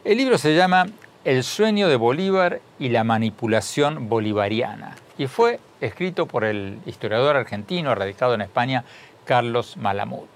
El 0.07 0.19
libro 0.19 0.39
se 0.39 0.55
llama 0.55 0.87
El 1.25 1.43
sueño 1.43 1.89
de 1.89 1.97
Bolívar 1.97 2.61
y 2.79 2.91
la 2.91 3.03
manipulación 3.03 4.09
bolivariana 4.09 4.95
y 5.19 5.27
fue 5.27 5.59
escrito 5.81 6.27
por 6.27 6.45
el 6.45 6.79
historiador 6.87 7.35
argentino 7.35 7.93
radicado 7.93 8.33
en 8.35 8.41
España, 8.41 8.85
Carlos 9.25 9.77
Malamud. 9.77 10.29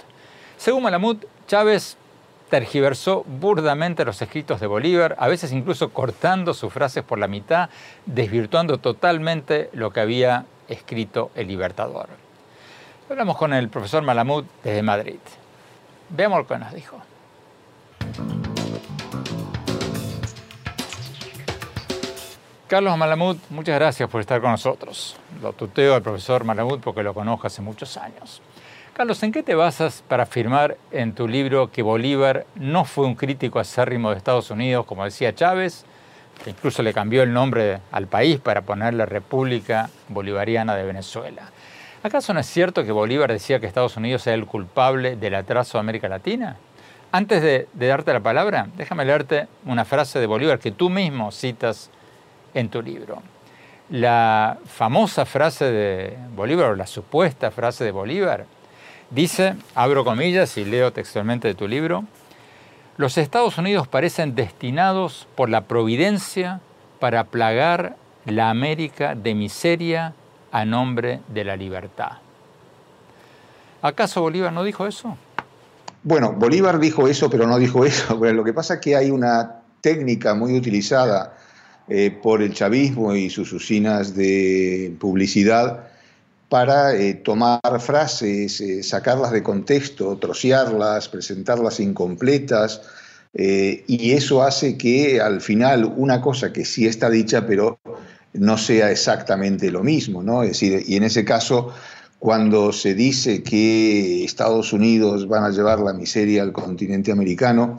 Según 0.57 0.83
Malamud, 0.83 1.19
Chávez 1.47 1.97
tergiversó 2.49 3.23
burdamente 3.23 4.05
los 4.05 4.21
escritos 4.21 4.59
de 4.59 4.67
Bolívar, 4.67 5.15
a 5.21 5.29
veces 5.29 5.53
incluso 5.53 5.91
cortando 5.91 6.53
sus 6.53 6.73
frases 6.73 7.05
por 7.05 7.21
la 7.21 7.29
mitad, 7.29 7.71
desvirtuando 8.07 8.79
totalmente 8.79 9.71
lo 9.73 9.93
que 9.93 10.01
había 10.01 10.47
escrito 10.67 11.31
el 11.37 11.47
Libertador. 11.47 12.09
Hablamos 13.09 13.37
con 13.37 13.53
el 13.53 13.69
profesor 13.69 14.03
Malamud 14.03 14.45
desde 14.65 14.83
Madrid. 14.83 15.21
Veamos 16.09 16.41
lo 16.41 16.47
que 16.49 16.59
nos 16.59 16.75
dijo. 16.75 17.01
Carlos 22.71 22.97
Malamud, 22.97 23.37
muchas 23.51 23.75
gracias 23.75 24.09
por 24.09 24.21
estar 24.21 24.41
con 24.41 24.53
nosotros. 24.53 25.17
Lo 25.43 25.53
tuteo 25.53 25.97
al 25.97 26.03
profesor 26.03 26.45
Malamud 26.45 26.79
porque 26.79 27.03
lo 27.03 27.13
conozco 27.13 27.49
hace 27.49 27.61
muchos 27.61 27.97
años. 27.97 28.41
Carlos, 28.93 29.21
¿en 29.25 29.33
qué 29.33 29.43
te 29.43 29.57
basas 29.57 30.05
para 30.07 30.23
afirmar 30.23 30.77
en 30.93 31.13
tu 31.13 31.27
libro 31.27 31.73
que 31.73 31.83
Bolívar 31.83 32.47
no 32.55 32.85
fue 32.85 33.07
un 33.07 33.17
crítico 33.17 33.59
acérrimo 33.59 34.13
de 34.13 34.19
Estados 34.19 34.53
Unidos, 34.53 34.87
como 34.87 35.05
decía 35.05 35.35
Chávez, 35.35 35.85
que 36.45 36.51
incluso 36.51 36.85
le 36.85 36.95
cambió 36.95 37.25
el 37.25 37.33
nombre 37.33 37.81
al 37.91 38.07
país 38.07 38.39
para 38.39 38.63
ponerle 38.63 39.05
República 39.05 39.91
Bolivariana 40.09 40.77
de 40.77 40.85
Venezuela? 40.85 41.51
¿Acaso 42.05 42.33
no 42.33 42.39
es 42.39 42.47
cierto 42.47 42.85
que 42.85 42.93
Bolívar 42.93 43.33
decía 43.33 43.59
que 43.59 43.67
Estados 43.67 43.97
Unidos 43.97 44.25
era 44.29 44.37
el 44.37 44.47
culpable 44.47 45.17
del 45.17 45.35
atraso 45.35 45.77
de 45.77 45.81
América 45.81 46.09
Latina? 46.09 46.57
Antes 47.11 47.43
de, 47.43 47.67
de 47.73 47.87
darte 47.89 48.13
la 48.13 48.21
palabra, 48.21 48.69
déjame 48.77 49.05
leerte 49.05 49.49
una 49.67 49.85
frase 49.85 50.21
de 50.21 50.27
Bolívar 50.27 50.61
que 50.61 50.71
tú 50.71 50.89
mismo 50.89 51.33
citas 51.33 51.91
en 52.55 52.69
tu 52.69 52.83
libro. 52.83 53.23
La 53.91 54.59
famosa 54.67 55.27
frase 55.27 55.65
de 55.65 56.17
Bolívar, 56.35 56.71
o 56.71 56.77
la 56.77 56.87
supuesta 56.87 57.51
frase 57.51 57.85
de 57.85 57.91
Bolívar, 57.91 58.47
Dice, 59.11 59.57
abro 59.75 60.05
comillas 60.05 60.57
y 60.57 60.65
leo 60.65 60.93
textualmente 60.93 61.49
de 61.49 61.55
tu 61.55 61.67
libro, 61.67 62.05
los 62.97 63.19
Estados 63.19 63.59
Unidos 63.59 63.89
parecen 63.89 64.37
destinados 64.37 65.27
por 65.35 65.51
la 65.51 65.63
providencia 65.63 66.61
para 67.01 67.25
plagar 67.25 67.97
la 68.25 68.51
América 68.51 69.17
de 69.17 69.35
miseria 69.35 70.15
a 70.53 70.65
nombre 70.65 71.21
de 71.27 71.43
la 71.43 71.57
libertad. 71.57 72.19
¿Acaso 73.83 74.21
Bolívar 74.21 74.53
no 74.53 74.63
dijo 74.63 74.87
eso? 74.87 75.17
Bueno, 76.05 76.33
Bolívar 76.33 76.79
dijo 76.79 77.09
eso, 77.09 77.29
pero 77.29 77.49
no 77.49 77.59
dijo 77.59 77.85
eso. 77.85 78.15
lo 78.15 78.45
que 78.45 78.53
pasa 78.53 78.75
es 78.75 78.81
que 78.81 78.95
hay 78.95 79.11
una 79.11 79.63
técnica 79.81 80.35
muy 80.35 80.57
utilizada 80.57 81.37
eh, 81.89 82.11
por 82.23 82.43
el 82.43 82.55
chavismo 82.55 83.15
y 83.15 83.31
sus 83.31 83.53
usinas 83.53 84.15
de 84.15 84.95
publicidad 85.01 85.89
para 86.49 86.95
eh, 86.95 87.15
tomar 87.15 87.61
frases, 87.81 88.61
eh, 88.61 88.83
sacarlas 88.83 89.33
de 89.33 89.43
contexto, 89.43 90.17
trocearlas, 90.19 91.09
presentarlas 91.09 91.81
incompletas, 91.81 92.83
y 93.33 94.11
eso 94.11 94.43
hace 94.43 94.77
que 94.77 95.21
al 95.21 95.41
final 95.41 95.85
una 95.97 96.21
cosa 96.21 96.53
que 96.53 96.65
sí 96.65 96.87
está 96.89 97.09
dicha, 97.09 97.47
pero 97.47 97.79
no 98.33 98.59
sea 98.59 98.91
exactamente 98.91 99.71
lo 99.71 99.85
mismo, 99.85 100.21
¿no? 100.21 100.43
Es 100.43 100.51
decir, 100.51 100.83
y 100.85 100.97
en 100.97 101.05
ese 101.05 101.25
caso, 101.25 101.73
cuando 102.19 102.73
se 102.73 102.95
dice 102.95 103.45
que 103.45 104.25
Estados 104.25 104.73
Unidos 104.73 105.29
van 105.29 105.45
a 105.45 105.51
llevar 105.51 105.79
la 105.79 105.93
miseria 105.93 106.43
al 106.43 106.53
continente 106.53 107.13
americano, 107.13 107.79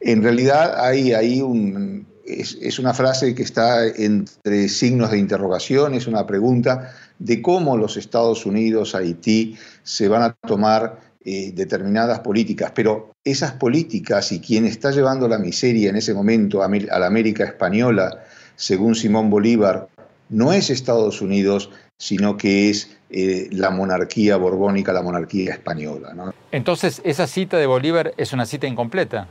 en 0.00 0.22
realidad 0.22 0.80
hay 0.80 1.12
ahí 1.12 1.40
un, 1.40 2.06
es, 2.26 2.78
una 2.78 2.94
frase 2.94 3.34
que 3.34 3.42
está 3.42 3.86
entre 3.86 4.68
signos 4.68 5.10
de 5.10 5.18
interrogación, 5.18 5.94
es 5.94 6.06
una 6.06 6.26
pregunta 6.26 6.92
de 7.18 7.42
cómo 7.42 7.76
los 7.76 7.96
Estados 7.96 8.46
Unidos, 8.46 8.94
Haití, 8.94 9.56
se 9.82 10.08
van 10.08 10.22
a 10.22 10.32
tomar 10.32 11.00
eh, 11.24 11.52
determinadas 11.54 12.20
políticas, 12.20 12.72
pero 12.74 13.12
esas 13.24 13.52
políticas 13.52 14.32
y 14.32 14.40
quien 14.40 14.66
está 14.66 14.90
llevando 14.90 15.28
la 15.28 15.38
miseria 15.38 15.90
en 15.90 15.96
ese 15.96 16.14
momento 16.14 16.62
a, 16.62 16.68
la 16.68 17.06
América 17.06 17.44
española, 17.44 18.24
según 18.56 18.94
Simón 18.94 19.30
Bolívar, 19.30 19.88
no 20.28 20.52
es 20.52 20.70
Estados 20.70 21.20
Unidos, 21.20 21.70
sino 21.98 22.36
que 22.36 22.70
es 22.70 22.96
eh, 23.10 23.48
la 23.52 23.70
monarquía 23.70 24.36
borbónica, 24.36 24.92
la 24.92 25.02
monarquía 25.02 25.52
española. 25.52 26.34
Entonces, 26.50 27.00
esa 27.04 27.26
cita 27.26 27.56
de 27.56 27.66
Bolívar 27.66 28.14
es 28.16 28.32
una 28.32 28.46
cita 28.46 28.66
incompleta. 28.66 29.28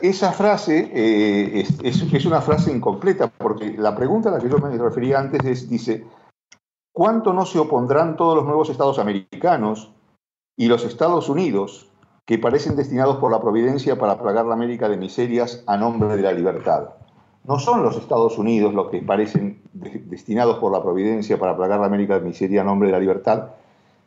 Esa 0.00 0.32
frase 0.32 0.90
eh, 0.92 1.66
es, 1.82 2.26
una 2.26 2.42
frase 2.42 2.70
incompleta, 2.70 3.28
porque 3.28 3.74
la 3.78 3.96
pregunta 3.96 4.28
a 4.28 4.32
la 4.32 4.38
que 4.38 4.48
yo 4.48 4.58
me 4.58 4.76
refería 4.76 5.18
antes 5.18 5.42
es, 5.44 5.70
dice, 5.70 6.04
¿cuánto 6.92 7.32
no 7.32 7.46
se 7.46 7.58
opondrán 7.58 8.16
todos 8.16 8.36
los 8.36 8.44
nuevos 8.44 8.68
estados 8.68 8.98
americanos 8.98 9.92
y 10.54 10.66
los 10.66 10.84
Estados 10.84 11.30
Unidos 11.30 11.90
que 12.26 12.38
parecen 12.38 12.76
destinados 12.76 13.16
por 13.16 13.30
la 13.30 13.40
providencia 13.40 13.98
para 13.98 14.20
plagar 14.20 14.44
la 14.44 14.54
América 14.54 14.88
de 14.88 14.98
miserias 14.98 15.64
a 15.66 15.78
nombre 15.78 16.14
de 16.14 16.22
la 16.22 16.32
libertad? 16.32 16.90
No 17.44 17.58
son 17.58 17.82
los 17.82 17.96
Estados 17.96 18.36
Unidos 18.36 18.74
los 18.74 18.90
que 18.90 19.00
parecen 19.00 19.62
destinados 19.72 20.58
por 20.58 20.72
la 20.72 20.82
providencia 20.82 21.38
para 21.38 21.56
plagar 21.56 21.80
la 21.80 21.86
América 21.86 22.18
de 22.18 22.26
miseria 22.26 22.60
a 22.60 22.64
nombre 22.64 22.88
de 22.88 22.92
la 22.92 23.00
libertad, 23.00 23.50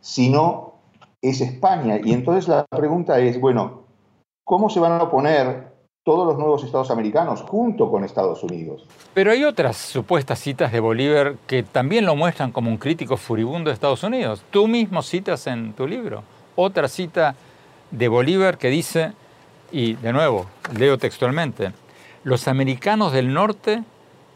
sino 0.02 0.73
es 1.21 1.41
España. 1.41 1.99
Y 2.04 2.12
entonces 2.13 2.47
la 2.47 2.65
pregunta 2.65 3.17
es, 3.19 3.39
bueno, 3.39 3.86
¿cómo 4.43 4.69
se 4.69 4.82
van 4.82 4.91
a 4.91 5.04
oponer 5.04 5.79
todos 6.10 6.26
los 6.26 6.39
nuevos 6.39 6.63
estados 6.63 6.89
americanos 6.89 7.43
junto 7.43 7.91
con 7.91 8.04
Estados 8.04 8.41
Unidos. 8.41 8.84
Pero 9.13 9.30
hay 9.30 9.43
otras 9.43 9.78
supuestas 9.78 10.39
citas 10.39 10.72
de 10.72 10.80
Bolívar 10.80 11.36
que 11.45 11.62
también 11.62 12.04
lo 12.04 12.15
muestran 12.15 12.52
como 12.52 12.72
un 12.72 12.78
crítico 12.78 13.15
furibundo 13.15 13.69
de 13.69 13.76
Estados 13.76 14.02
Unidos. 14.02 14.41
Tú 14.50 14.67
mismo 14.67 15.04
citas 15.04 15.45
en 15.45 15.74
tu 15.74 15.86
libro 15.86 16.24
otra 16.56 16.88
cita 16.88 17.36
de 17.91 18.08
Bolívar 18.08 18.58
que 18.58 18.69
dice, 18.69 19.13
y 19.72 19.93
de 19.93 20.12
nuevo, 20.12 20.48
leo 20.76 20.98
textualmente, 20.98 21.74
los 22.24 22.48
americanos 22.48 23.13
del 23.13 23.32
norte, 23.32 23.84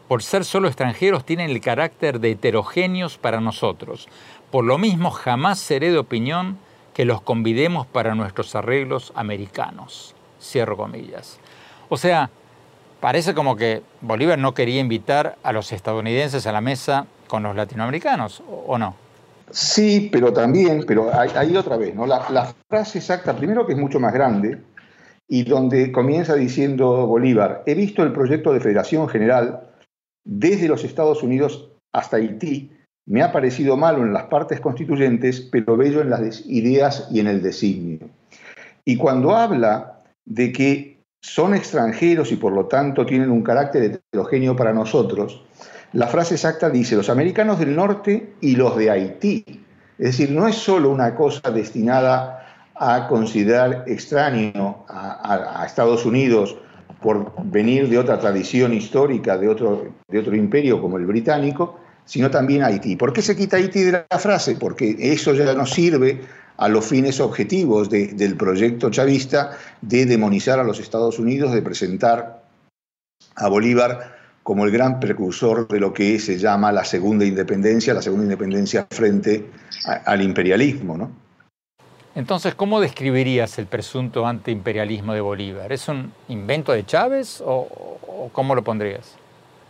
por 0.06 0.22
ser 0.22 0.44
solo 0.44 0.68
extranjeros, 0.68 1.24
tienen 1.24 1.50
el 1.50 1.60
carácter 1.60 2.20
de 2.20 2.30
heterogéneos 2.30 3.18
para 3.18 3.40
nosotros. 3.40 4.06
Por 4.52 4.64
lo 4.64 4.78
mismo, 4.78 5.10
jamás 5.10 5.58
seré 5.58 5.90
de 5.90 5.98
opinión 5.98 6.56
que 6.94 7.04
los 7.04 7.20
convidemos 7.20 7.84
para 7.84 8.14
nuestros 8.14 8.54
arreglos 8.54 9.12
americanos. 9.16 10.14
Cierro 10.40 10.76
comillas. 10.76 11.40
O 11.94 11.96
sea, 11.96 12.28
parece 12.98 13.34
como 13.34 13.54
que 13.54 13.80
Bolívar 14.00 14.36
no 14.36 14.52
quería 14.52 14.80
invitar 14.80 15.36
a 15.44 15.52
los 15.52 15.70
estadounidenses 15.70 16.44
a 16.44 16.50
la 16.50 16.60
mesa 16.60 17.06
con 17.28 17.44
los 17.44 17.54
latinoamericanos, 17.54 18.42
¿o 18.48 18.76
no? 18.78 18.96
Sí, 19.52 20.08
pero 20.10 20.32
también, 20.32 20.82
pero 20.88 21.12
ahí 21.14 21.56
otra 21.56 21.76
vez, 21.76 21.94
¿no? 21.94 22.04
La, 22.04 22.52
frase 22.68 22.98
exacta, 22.98 23.36
primero 23.36 23.64
que 23.64 23.74
es 23.74 23.78
mucho 23.78 24.00
más 24.00 24.12
grande, 24.12 24.58
y 25.28 25.44
donde 25.44 25.92
comienza 25.92 26.34
diciendo 26.34 27.06
Bolívar, 27.06 27.62
he 27.64 27.76
visto 27.76 28.02
el 28.02 28.12
proyecto 28.12 28.52
de 28.52 28.58
Federación 28.58 29.08
General 29.08 29.60
desde 30.24 30.66
los 30.66 30.82
Estados 30.82 31.22
Unidos 31.22 31.70
hasta 31.92 32.16
Haití, 32.16 32.72
me 33.06 33.22
ha 33.22 33.30
parecido 33.30 33.76
malo 33.76 34.02
en 34.02 34.12
las 34.12 34.24
partes 34.24 34.58
constituyentes, 34.58 35.42
pero 35.42 35.76
bello 35.76 36.00
en 36.00 36.10
las 36.10 36.44
ideas 36.44 37.06
y 37.12 37.20
en 37.20 37.28
el 37.28 37.40
designio. 37.40 38.10
Y 38.84 38.96
cuando 38.96 39.36
habla 39.36 40.02
de 40.24 40.50
que 40.50 40.93
son 41.24 41.54
extranjeros 41.54 42.32
y 42.32 42.36
por 42.36 42.52
lo 42.52 42.66
tanto 42.66 43.06
tienen 43.06 43.30
un 43.30 43.42
carácter 43.42 43.82
heterogéneo 43.82 44.54
para 44.54 44.74
nosotros, 44.74 45.42
la 45.94 46.06
frase 46.06 46.34
exacta 46.34 46.68
dice 46.68 46.96
los 46.96 47.08
americanos 47.08 47.58
del 47.58 47.74
norte 47.74 48.34
y 48.42 48.56
los 48.56 48.76
de 48.76 48.90
Haití. 48.90 49.64
Es 49.96 50.18
decir, 50.18 50.30
no 50.30 50.46
es 50.46 50.54
solo 50.56 50.90
una 50.90 51.14
cosa 51.14 51.50
destinada 51.50 52.46
a 52.74 53.08
considerar 53.08 53.84
extraño 53.86 54.84
a, 54.86 55.64
Estados 55.66 56.04
Unidos 56.04 56.58
por 57.00 57.32
venir 57.42 57.88
de 57.88 57.98
otra 57.98 58.18
tradición 58.18 58.74
histórica, 58.74 59.38
de 59.38 59.48
otro, 59.48 59.94
de 60.06 60.18
otro 60.18 60.36
imperio 60.36 60.78
como 60.82 60.98
el 60.98 61.06
británico, 61.06 61.80
sino 62.04 62.30
también 62.30 62.62
Haití. 62.62 62.96
¿Por 62.96 63.12
qué 63.12 63.22
se 63.22 63.36
quita 63.36 63.56
Haití 63.56 63.82
de 63.82 64.04
la 64.10 64.18
frase? 64.18 64.56
Porque 64.56 64.96
eso 64.98 65.34
ya 65.34 65.52
no 65.54 65.66
sirve 65.66 66.20
a 66.56 66.68
los 66.68 66.86
fines 66.86 67.20
objetivos 67.20 67.90
del 67.90 68.36
proyecto 68.36 68.90
chavista 68.90 69.58
de 69.80 70.06
demonizar 70.06 70.58
a 70.60 70.64
los 70.64 70.78
Estados 70.78 71.18
Unidos, 71.18 71.52
de 71.52 71.62
presentar 71.62 72.44
a 73.34 73.48
Bolívar 73.48 74.14
como 74.42 74.64
el 74.64 74.70
gran 74.70 75.00
precursor 75.00 75.66
de 75.66 75.80
lo 75.80 75.92
que 75.92 76.18
se 76.18 76.38
llama 76.38 76.70
la 76.70 76.84
segunda 76.84 77.24
independencia, 77.24 77.94
la 77.94 78.02
segunda 78.02 78.24
independencia 78.24 78.86
frente 78.90 79.50
al 80.04 80.22
imperialismo. 80.22 80.96
¿no? 80.96 81.10
Entonces, 82.14 82.54
¿cómo 82.54 82.80
describirías 82.80 83.58
el 83.58 83.66
presunto 83.66 84.26
antiimperialismo 84.26 85.14
de 85.14 85.22
Bolívar? 85.22 85.72
¿Es 85.72 85.88
un 85.88 86.12
invento 86.28 86.72
de 86.72 86.84
Chávez 86.84 87.42
o 87.44 88.30
cómo 88.32 88.54
lo 88.54 88.62
pondrías? 88.62 89.16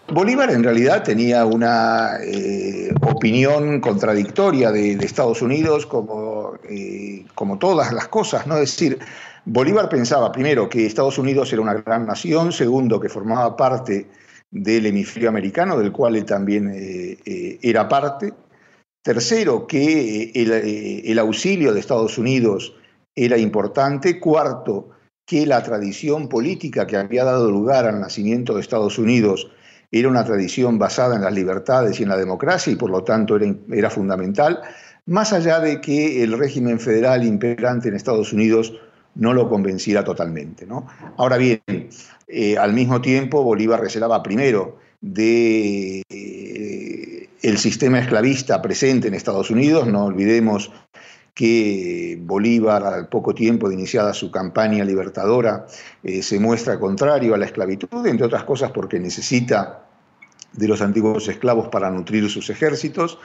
Bolívar 0.08 0.50
en 0.50 0.62
realidad 0.62 1.02
tenía 1.02 1.46
una 1.46 2.18
eh, 2.22 2.92
opinión 3.00 3.80
contradictoria 3.80 4.70
de, 4.70 4.92
Estados 4.92 5.40
Unidos 5.40 5.86
como, 5.86 6.58
eh, 6.68 7.24
como 7.34 7.58
todas 7.58 7.90
las 7.92 8.08
cosas, 8.08 8.46
¿no? 8.46 8.56
Es 8.58 8.72
decir, 8.72 8.98
Bolívar 9.46 9.88
pensaba 9.88 10.30
primero 10.30 10.68
que 10.68 10.84
Estados 10.84 11.16
Unidos 11.16 11.52
era 11.52 11.62
una 11.62 11.74
gran 11.74 12.06
nación, 12.06 12.52
segundo 12.52 13.00
que 13.00 13.08
formaba 13.08 13.56
parte 13.56 14.06
del 14.50 14.86
hemisferio 14.86 15.30
americano, 15.30 15.78
del 15.78 15.90
cual 15.90 16.16
él 16.16 16.26
también 16.26 16.70
eh, 16.74 17.58
era 17.62 17.88
parte, 17.88 18.34
tercero 19.02 19.66
que 19.66 20.32
el, 20.34 20.52
el 20.52 21.18
auxilio 21.18 21.72
de 21.72 21.80
Estados 21.80 22.18
Unidos 22.18 22.76
era 23.14 23.38
importante, 23.38 24.20
cuarto 24.20 24.90
que 25.26 25.46
la 25.46 25.62
tradición 25.62 26.28
política 26.28 26.86
que 26.86 26.98
había 26.98 27.24
dado 27.24 27.50
lugar 27.50 27.86
al 27.86 28.00
nacimiento 28.00 28.54
de 28.54 28.60
Estados 28.60 28.98
Unidos 28.98 29.50
era 30.00 30.08
una 30.08 30.24
tradición 30.24 30.76
basada 30.76 31.14
en 31.14 31.22
las 31.22 31.32
libertades 31.32 32.00
y 32.00 32.02
en 32.02 32.08
la 32.08 32.16
democracia 32.16 32.72
y 32.72 32.76
por 32.76 32.90
lo 32.90 33.04
tanto 33.04 33.38
era, 33.70 33.90
fundamental, 33.90 34.60
más 35.06 35.32
allá 35.32 35.60
de 35.60 35.80
que 35.80 36.24
el 36.24 36.36
régimen 36.36 36.80
federal 36.80 37.24
imperante 37.24 37.88
en 37.88 37.94
Estados 37.94 38.32
Unidos 38.32 38.74
no 39.14 39.32
lo 39.32 39.48
convenciera 39.48 40.02
totalmente. 40.02 40.66
Ahora 41.16 41.36
bien, 41.36 41.60
eh, 42.26 42.58
al 42.58 42.72
mismo 42.72 43.00
tiempo 43.00 43.44
Bolívar 43.44 43.80
reservaba 43.80 44.20
primero 44.20 44.78
de 45.00 46.02
eh, 46.08 47.28
el 47.42 47.58
sistema 47.58 48.00
esclavista 48.00 48.60
presente 48.60 49.06
en 49.06 49.14
Estados 49.14 49.48
Unidos, 49.50 49.86
no 49.86 50.06
olvidemos 50.06 50.72
que 51.34 52.16
Bolívar, 52.20 52.84
al 52.84 53.08
poco 53.08 53.34
tiempo 53.34 53.68
de 53.68 53.74
iniciada 53.74 54.14
su 54.14 54.30
campaña 54.30 54.84
libertadora, 54.84 55.66
eh, 56.02 56.22
se 56.22 56.38
muestra 56.38 56.78
contrario 56.78 57.34
a 57.34 57.38
la 57.38 57.46
esclavitud, 57.46 58.06
entre 58.06 58.26
otras 58.26 58.44
cosas 58.44 58.70
porque 58.70 59.00
necesita 59.00 59.83
de 60.56 60.68
los 60.68 60.80
antiguos 60.80 61.28
esclavos 61.28 61.68
para 61.68 61.90
nutrir 61.90 62.28
sus 62.30 62.50
ejércitos, 62.50 63.18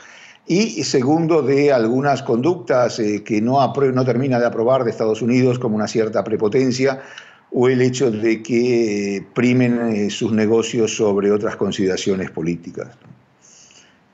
y 0.51 0.83
segundo, 0.83 1.43
de 1.43 1.71
algunas 1.71 2.23
conductas 2.23 2.97
eh, 2.97 3.23
que 3.23 3.39
no, 3.39 3.59
no 3.71 4.05
termina 4.05 4.39
de 4.39 4.47
aprobar 4.47 4.83
de 4.83 4.89
Estados 4.89 5.21
Unidos, 5.21 5.59
como 5.59 5.75
una 5.75 5.87
cierta 5.87 6.23
prepotencia 6.23 7.03
o 7.51 7.67
el 7.69 7.81
hecho 7.81 8.09
de 8.09 8.41
que 8.41 9.25
primen 9.35 9.79
eh, 9.95 10.09
sus 10.09 10.31
negocios 10.31 10.95
sobre 10.95 11.31
otras 11.31 11.55
consideraciones 11.55 12.31
políticas. 12.31 12.87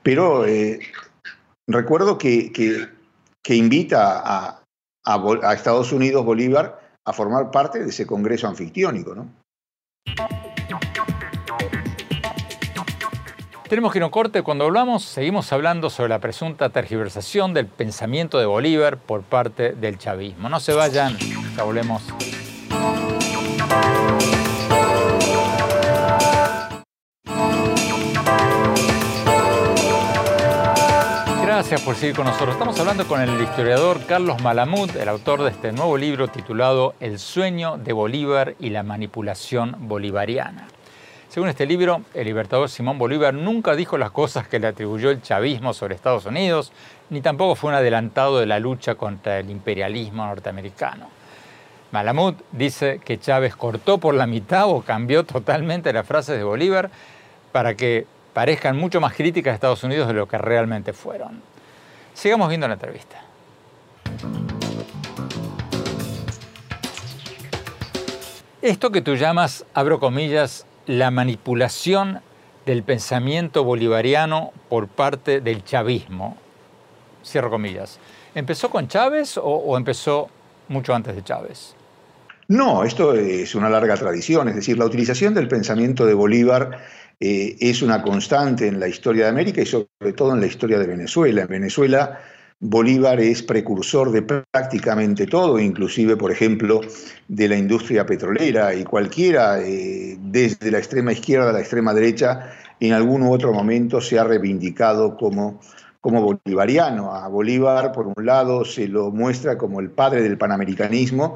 Pero 0.02 0.46
eh, 0.46 0.80
recuerdo 1.66 2.18
que, 2.18 2.52
que, 2.52 3.54
invita 3.54 4.20
a, 4.20 4.62
a, 5.06 5.38
a 5.42 5.54
Estados 5.54 5.92
Unidos 5.92 6.24
Bolívar 6.24 6.80
a 7.04 7.12
formar 7.12 7.50
parte 7.50 7.82
de 7.82 7.88
ese 7.88 8.06
Congreso 8.06 8.46
anfictiónico. 8.46 9.14
¿no? 9.14 9.26
Tenemos 13.68 13.92
que 13.92 13.98
un 13.98 14.10
corte. 14.10 14.42
Cuando 14.42 14.64
hablamos, 14.64 15.02
seguimos 15.02 15.52
hablando 15.52 15.90
sobre 15.90 16.10
la 16.10 16.20
presunta 16.20 16.68
tergiversación 16.68 17.52
del 17.52 17.66
pensamiento 17.66 18.38
de 18.38 18.46
Bolívar 18.46 18.96
por 18.96 19.22
parte 19.22 19.72
del 19.72 19.98
chavismo. 19.98 20.48
No 20.48 20.60
se 20.60 20.72
vayan, 20.72 21.16
ya 21.56 21.64
volvemos. 21.64 22.04
Gracias 31.42 31.80
por 31.80 31.96
seguir 31.96 32.14
con 32.14 32.26
nosotros. 32.26 32.52
Estamos 32.52 32.78
hablando 32.78 33.08
con 33.08 33.20
el 33.20 33.42
historiador 33.42 33.98
Carlos 34.06 34.40
Malamud, 34.42 34.94
el 34.96 35.08
autor 35.08 35.42
de 35.42 35.50
este 35.50 35.72
nuevo 35.72 35.98
libro 35.98 36.28
titulado 36.28 36.94
El 37.00 37.18
sueño 37.18 37.78
de 37.78 37.92
Bolívar 37.92 38.54
y 38.60 38.70
la 38.70 38.84
manipulación 38.84 39.74
bolivariana. 39.80 40.68
Según 41.36 41.50
este 41.50 41.66
libro, 41.66 42.00
el 42.14 42.24
libertador 42.24 42.70
Simón 42.70 42.96
Bolívar 42.96 43.34
nunca 43.34 43.76
dijo 43.76 43.98
las 43.98 44.10
cosas 44.10 44.48
que 44.48 44.58
le 44.58 44.68
atribuyó 44.68 45.10
el 45.10 45.20
chavismo 45.20 45.74
sobre 45.74 45.94
Estados 45.94 46.24
Unidos, 46.24 46.72
ni 47.10 47.20
tampoco 47.20 47.56
fue 47.56 47.68
un 47.68 47.76
adelantado 47.76 48.40
de 48.40 48.46
la 48.46 48.58
lucha 48.58 48.94
contra 48.94 49.38
el 49.38 49.50
imperialismo 49.50 50.24
norteamericano. 50.24 51.08
Malamud 51.92 52.36
dice 52.52 53.02
que 53.04 53.20
Chávez 53.20 53.54
cortó 53.54 53.98
por 53.98 54.14
la 54.14 54.26
mitad 54.26 54.66
o 54.66 54.80
cambió 54.80 55.24
totalmente 55.24 55.92
las 55.92 56.06
frases 56.06 56.38
de 56.38 56.42
Bolívar 56.42 56.88
para 57.52 57.74
que 57.74 58.06
parezcan 58.32 58.78
mucho 58.78 59.02
más 59.02 59.12
críticas 59.12 59.52
a 59.52 59.54
Estados 59.56 59.84
Unidos 59.84 60.08
de 60.08 60.14
lo 60.14 60.26
que 60.26 60.38
realmente 60.38 60.94
fueron. 60.94 61.42
Sigamos 62.14 62.48
viendo 62.48 62.66
la 62.66 62.72
entrevista. 62.72 63.20
Esto 68.62 68.90
que 68.90 69.02
tú 69.02 69.16
llamas, 69.16 69.66
abro 69.74 70.00
comillas, 70.00 70.65
la 70.86 71.10
manipulación 71.10 72.20
del 72.64 72.82
pensamiento 72.82 73.64
bolivariano 73.64 74.52
por 74.68 74.88
parte 74.88 75.40
del 75.40 75.64
chavismo, 75.64 76.36
cierro 77.24 77.50
comillas, 77.50 77.98
¿empezó 78.34 78.70
con 78.70 78.88
Chávez 78.88 79.38
o, 79.42 79.76
empezó 79.76 80.28
mucho 80.68 80.94
antes 80.94 81.14
de 81.14 81.22
Chávez? 81.22 81.74
No, 82.48 82.84
esto 82.84 83.12
es 83.14 83.54
una 83.54 83.68
larga 83.68 83.96
tradición, 83.96 84.48
es 84.48 84.56
decir, 84.56 84.78
la 84.78 84.84
utilización 84.84 85.34
del 85.34 85.48
pensamiento 85.48 86.06
de 86.06 86.14
Bolívar 86.14 86.78
eh, 87.18 87.56
es 87.60 87.82
una 87.82 88.02
constante 88.02 88.68
en 88.68 88.78
la 88.78 88.88
historia 88.88 89.24
de 89.24 89.30
América 89.30 89.62
y 89.62 89.66
sobre 89.66 90.12
todo 90.14 90.34
en 90.34 90.40
la 90.40 90.46
historia 90.46 90.78
de 90.78 90.86
Venezuela. 90.86 91.42
En 91.42 91.48
Venezuela, 91.48 92.20
Bolívar 92.58 93.20
es 93.20 93.42
precursor 93.42 94.10
de 94.12 94.22
prácticamente 94.22 95.26
todo, 95.26 95.58
inclusive, 95.58 96.16
por 96.16 96.32
ejemplo, 96.32 96.80
de 97.28 97.48
la 97.48 97.56
industria 97.56 98.06
petrolera 98.06 98.74
y 98.74 98.82
cualquiera, 98.82 99.60
eh, 99.60 100.16
desde 100.18 100.70
la 100.70 100.78
extrema 100.78 101.12
izquierda 101.12 101.50
a 101.50 101.52
la 101.52 101.60
extrema 101.60 101.92
derecha, 101.92 102.50
en 102.80 102.94
algún 102.94 103.22
u 103.22 103.32
otro 103.32 103.52
momento 103.52 104.00
se 104.00 104.18
ha 104.18 104.24
reivindicado 104.24 105.18
como, 105.18 105.60
como 106.00 106.22
bolivariano. 106.22 107.14
A 107.14 107.28
Bolívar, 107.28 107.92
por 107.92 108.06
un 108.06 108.24
lado, 108.24 108.64
se 108.64 108.88
lo 108.88 109.10
muestra 109.10 109.58
como 109.58 109.80
el 109.80 109.90
padre 109.90 110.22
del 110.22 110.38
panamericanismo 110.38 111.34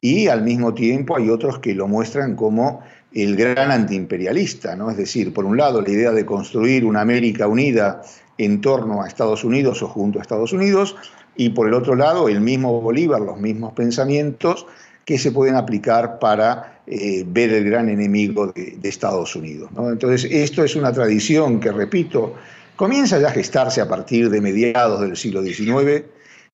y 0.00 0.28
al 0.28 0.42
mismo 0.42 0.72
tiempo 0.72 1.18
hay 1.18 1.28
otros 1.28 1.58
que 1.58 1.74
lo 1.74 1.86
muestran 1.86 2.34
como 2.34 2.80
el 3.12 3.36
gran 3.36 3.70
antiimperialista, 3.70 4.74
¿no? 4.74 4.90
Es 4.90 4.96
decir, 4.96 5.34
por 5.34 5.44
un 5.44 5.58
lado, 5.58 5.82
la 5.82 5.90
idea 5.90 6.12
de 6.12 6.24
construir 6.24 6.86
una 6.86 7.02
América 7.02 7.46
unida 7.46 8.02
en 8.38 8.60
torno 8.60 9.02
a 9.02 9.08
Estados 9.08 9.44
Unidos 9.44 9.82
o 9.82 9.88
junto 9.88 10.18
a 10.18 10.22
Estados 10.22 10.52
Unidos, 10.52 10.96
y 11.36 11.50
por 11.50 11.68
el 11.68 11.74
otro 11.74 11.94
lado, 11.94 12.28
el 12.28 12.40
mismo 12.40 12.80
Bolívar, 12.80 13.20
los 13.20 13.38
mismos 13.38 13.72
pensamientos 13.72 14.66
que 15.04 15.18
se 15.18 15.32
pueden 15.32 15.56
aplicar 15.56 16.18
para 16.18 16.80
eh, 16.86 17.24
ver 17.26 17.52
el 17.52 17.64
gran 17.64 17.88
enemigo 17.88 18.48
de, 18.48 18.78
Estados 18.82 19.34
Unidos. 19.34 19.70
Entonces, 19.76 20.30
esto 20.30 20.64
es 20.64 20.76
una 20.76 20.92
tradición 20.92 21.58
que, 21.60 21.72
repito, 21.72 22.34
comienza 22.76 23.18
ya 23.18 23.28
a 23.28 23.32
gestarse 23.32 23.80
a 23.80 23.88
partir 23.88 24.30
de 24.30 24.40
mediados 24.40 25.00
del 25.00 25.16
siglo 25.16 25.42
XIX 25.42 26.04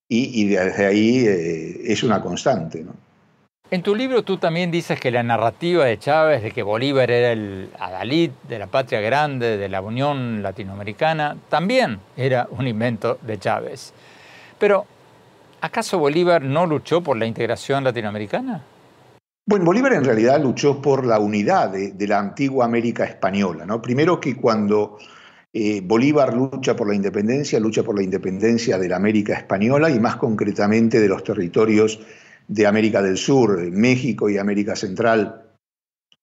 y, 0.09 0.49
desde 0.49 0.87
ahí 0.87 1.27
eh, 1.27 1.93
es 1.93 2.03
una 2.03 2.23
constante. 2.23 2.85
En 3.71 3.83
tu 3.83 3.95
libro 3.95 4.23
tú 4.23 4.39
también 4.39 4.71
dices 4.71 4.99
que 4.99 5.11
la 5.11 5.23
narrativa 5.23 5.85
de 5.85 5.99
Chávez 5.99 6.43
de 6.43 6.53
que 6.53 6.63
Bolívar 6.63 7.11
era 7.11 7.33
el 7.33 7.69
adalid 7.79 8.31
de 8.49 8.59
la 8.59 8.67
patria 8.67 9.03
grande, 9.03 9.59
de 9.59 9.69
la 9.69 9.83
Unión 9.83 10.43
Latinoamericana, 10.43 11.37
también 11.51 11.99
era 12.17 12.49
un 12.51 12.67
invento 12.67 13.19
de 13.21 13.39
Chávez. 13.39 13.93
Pero, 14.59 14.87
¿acaso 15.61 15.99
Bolívar 15.99 16.41
no 16.41 16.65
luchó 16.65 17.03
por 17.03 17.19
la 17.19 17.27
integración 17.27 17.85
latinoamericana? 17.85 18.65
Bueno, 19.45 19.67
Bolívar 19.67 19.93
en 19.93 20.05
realidad 20.05 20.43
luchó 20.43 20.81
por 20.81 21.05
la 21.05 21.19
unidad 21.19 21.69
de, 21.71 22.07
la 22.07 22.21
antigua 22.21 22.65
América 22.65 23.05
española. 23.05 23.67
¿no? 23.67 23.83
Primero 23.83 24.19
que 24.19 24.35
cuando 24.35 24.97
eh, 25.53 25.83
Bolívar 25.85 26.33
lucha 26.33 26.75
por 26.75 26.89
la 26.89 26.95
independencia, 26.95 27.61
lucha 27.61 27.83
por 27.83 27.97
la 27.97 28.03
independencia 28.03 28.79
de 28.79 28.89
la 28.89 28.97
América 28.97 29.35
española 29.35 29.91
y 29.91 30.01
más 30.01 30.17
concretamente 30.17 31.01
de 31.01 31.09
los 31.09 31.23
territorios 31.23 32.01
de 32.49 32.67
América 32.67 33.03
del 33.03 33.19
Sur, 33.19 33.61
México 33.71 34.29
y 34.29 34.39
América 34.39 34.75
Central 34.75 35.45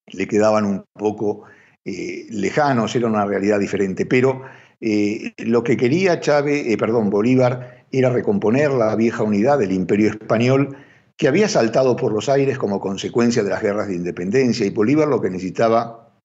le 0.08 0.28
quedaban 0.28 0.66
un 0.66 0.84
poco 0.94 1.44
eh, 1.86 2.26
lejanos, 2.30 2.96
era 2.96 3.08
una 3.08 3.26
realidad 3.26 3.60
diferente. 3.60 4.06
Pero 4.06 4.42
eh, 4.82 5.34
lo 5.38 5.64
que 5.64 5.78
quería 5.78 6.20
Chávez, 6.20 6.66
eh, 6.68 6.78
perdón, 6.78 7.10
Bolívar 7.10 7.86
era 7.92 8.10
recomponer 8.10 8.72
la 8.72 8.96
vieja 8.96 9.24
unidad 9.24 9.60
del 9.60 9.72
Imperio 9.72 10.10
español 10.10 10.76
que 11.16 11.28
había 11.28 11.48
saltado 11.48 11.96
por 11.96 12.12
los 12.12 12.28
aires 12.28 12.58
como 12.58 12.82
consecuencia 12.82 13.44
de 13.44 13.52
las 13.52 13.62
guerras 13.62 13.88
de 13.88 13.96
independencia 13.96 14.66
y 14.66 14.72
Bolívar 14.72 15.08
lo 15.08 15.22
que 15.22 15.30
necesitaba 15.30 16.20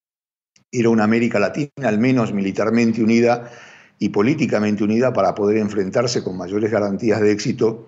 era 0.73 0.89
una 0.89 1.05
América 1.05 1.39
Latina 1.39 1.71
al 1.85 1.99
menos 1.99 2.33
militarmente 2.33 3.03
unida 3.03 3.51
y 3.99 4.09
políticamente 4.09 4.83
unida 4.83 5.13
para 5.13 5.35
poder 5.35 5.59
enfrentarse 5.59 6.25
con 6.25 6.37
mayores 6.37 6.73
garantías 6.73 7.21
de 7.21 7.31
éxito 7.31 7.87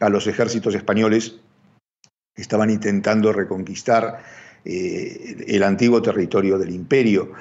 a 0.00 0.08
los 0.08 0.26
ejércitos 0.26 0.74
españoles 0.74 1.36
que 2.34 2.42
estaban 2.42 2.70
intentando 2.70 3.32
reconquistar 3.32 4.22
eh, 4.64 5.44
el 5.46 5.62
antiguo 5.62 6.00
territorio 6.00 6.58
del 6.58 6.70
imperio. 6.70 7.32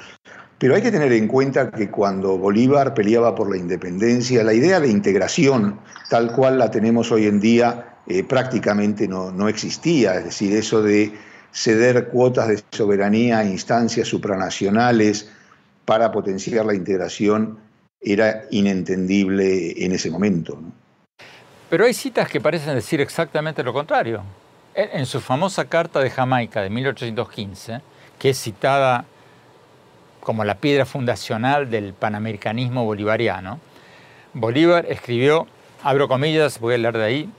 Pero 0.57 0.75
hay 0.75 0.81
que 0.81 0.91
tener 0.91 1.11
en 1.13 1.27
cuenta 1.27 1.71
que 1.71 1.89
cuando 1.89 2.37
Bolívar 2.37 2.93
peleaba 2.93 3.33
por 3.33 3.49
la 3.49 3.57
independencia, 3.57 4.43
la 4.43 4.53
idea 4.53 4.79
de 4.79 4.89
integración 4.89 5.79
tal 6.09 6.33
cual 6.33 6.59
la 6.59 6.69
tenemos 6.69 7.11
hoy 7.11 7.25
en 7.25 7.39
día 7.39 7.97
eh, 8.07 8.23
prácticamente 8.23 9.07
no, 9.07 9.31
no 9.31 9.49
existía. 9.49 10.17
Es 10.17 10.25
decir, 10.25 10.53
eso 10.53 10.83
de 10.83 11.13
ceder 11.51 12.09
cuotas 12.09 12.47
de 12.47 12.61
soberanía 12.71 13.39
a 13.39 13.45
instancias 13.45 14.07
supranacionales 14.07 15.29
para 15.85 16.11
potenciar 16.11 16.65
la 16.65 16.75
integración 16.75 17.57
era 17.99 18.45
inentendible 18.51 19.83
en 19.83 19.91
ese 19.91 20.09
momento. 20.09 20.59
Pero 21.71 21.85
hay 21.85 21.93
citas 21.93 22.27
que 22.27 22.41
parecen 22.41 22.75
decir 22.75 22.99
exactamente 22.99 23.63
lo 23.63 23.71
contrario. 23.71 24.23
En 24.75 25.05
su 25.05 25.21
famosa 25.21 25.69
Carta 25.69 26.01
de 26.01 26.09
Jamaica 26.09 26.61
de 26.61 26.69
1815, 26.69 27.79
que 28.19 28.31
es 28.31 28.37
citada 28.37 29.05
como 30.19 30.43
la 30.43 30.55
piedra 30.55 30.85
fundacional 30.85 31.71
del 31.71 31.93
panamericanismo 31.93 32.83
bolivariano, 32.83 33.61
Bolívar 34.33 34.85
escribió, 34.89 35.47
abro 35.81 36.09
comillas, 36.09 36.59
voy 36.59 36.73
a 36.73 36.77
leer 36.77 36.97
de 36.97 37.05
ahí, 37.05 37.29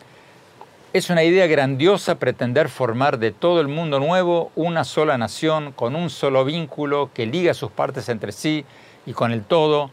es 0.94 1.10
una 1.10 1.24
idea 1.24 1.46
grandiosa 1.46 2.14
pretender 2.14 2.70
formar 2.70 3.18
de 3.18 3.32
todo 3.32 3.60
el 3.60 3.68
mundo 3.68 4.00
nuevo 4.00 4.50
una 4.56 4.84
sola 4.84 5.18
nación 5.18 5.72
con 5.72 5.94
un 5.94 6.08
solo 6.08 6.46
vínculo 6.46 7.10
que 7.12 7.26
liga 7.26 7.52
sus 7.52 7.70
partes 7.70 8.08
entre 8.08 8.32
sí 8.32 8.64
y 9.04 9.12
con 9.12 9.30
el 9.30 9.42
todo, 9.42 9.90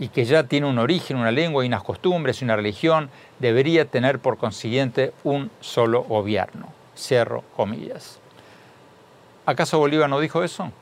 y 0.00 0.08
que 0.08 0.24
ya 0.24 0.44
tiene 0.44 0.66
un 0.66 0.78
origen, 0.78 1.18
una 1.18 1.30
lengua 1.30 1.62
y 1.62 1.68
unas 1.68 1.84
costumbres 1.84 2.40
y 2.40 2.44
una 2.44 2.56
religión, 2.56 3.10
debería 3.38 3.84
tener 3.84 4.18
por 4.18 4.38
consiguiente 4.38 5.12
un 5.24 5.50
solo 5.60 6.02
gobierno. 6.02 6.72
Cierro 6.96 7.44
comillas. 7.54 8.18
¿Acaso 9.44 9.78
Bolívar 9.78 10.08
no 10.08 10.18
dijo 10.18 10.42
eso? 10.42 10.72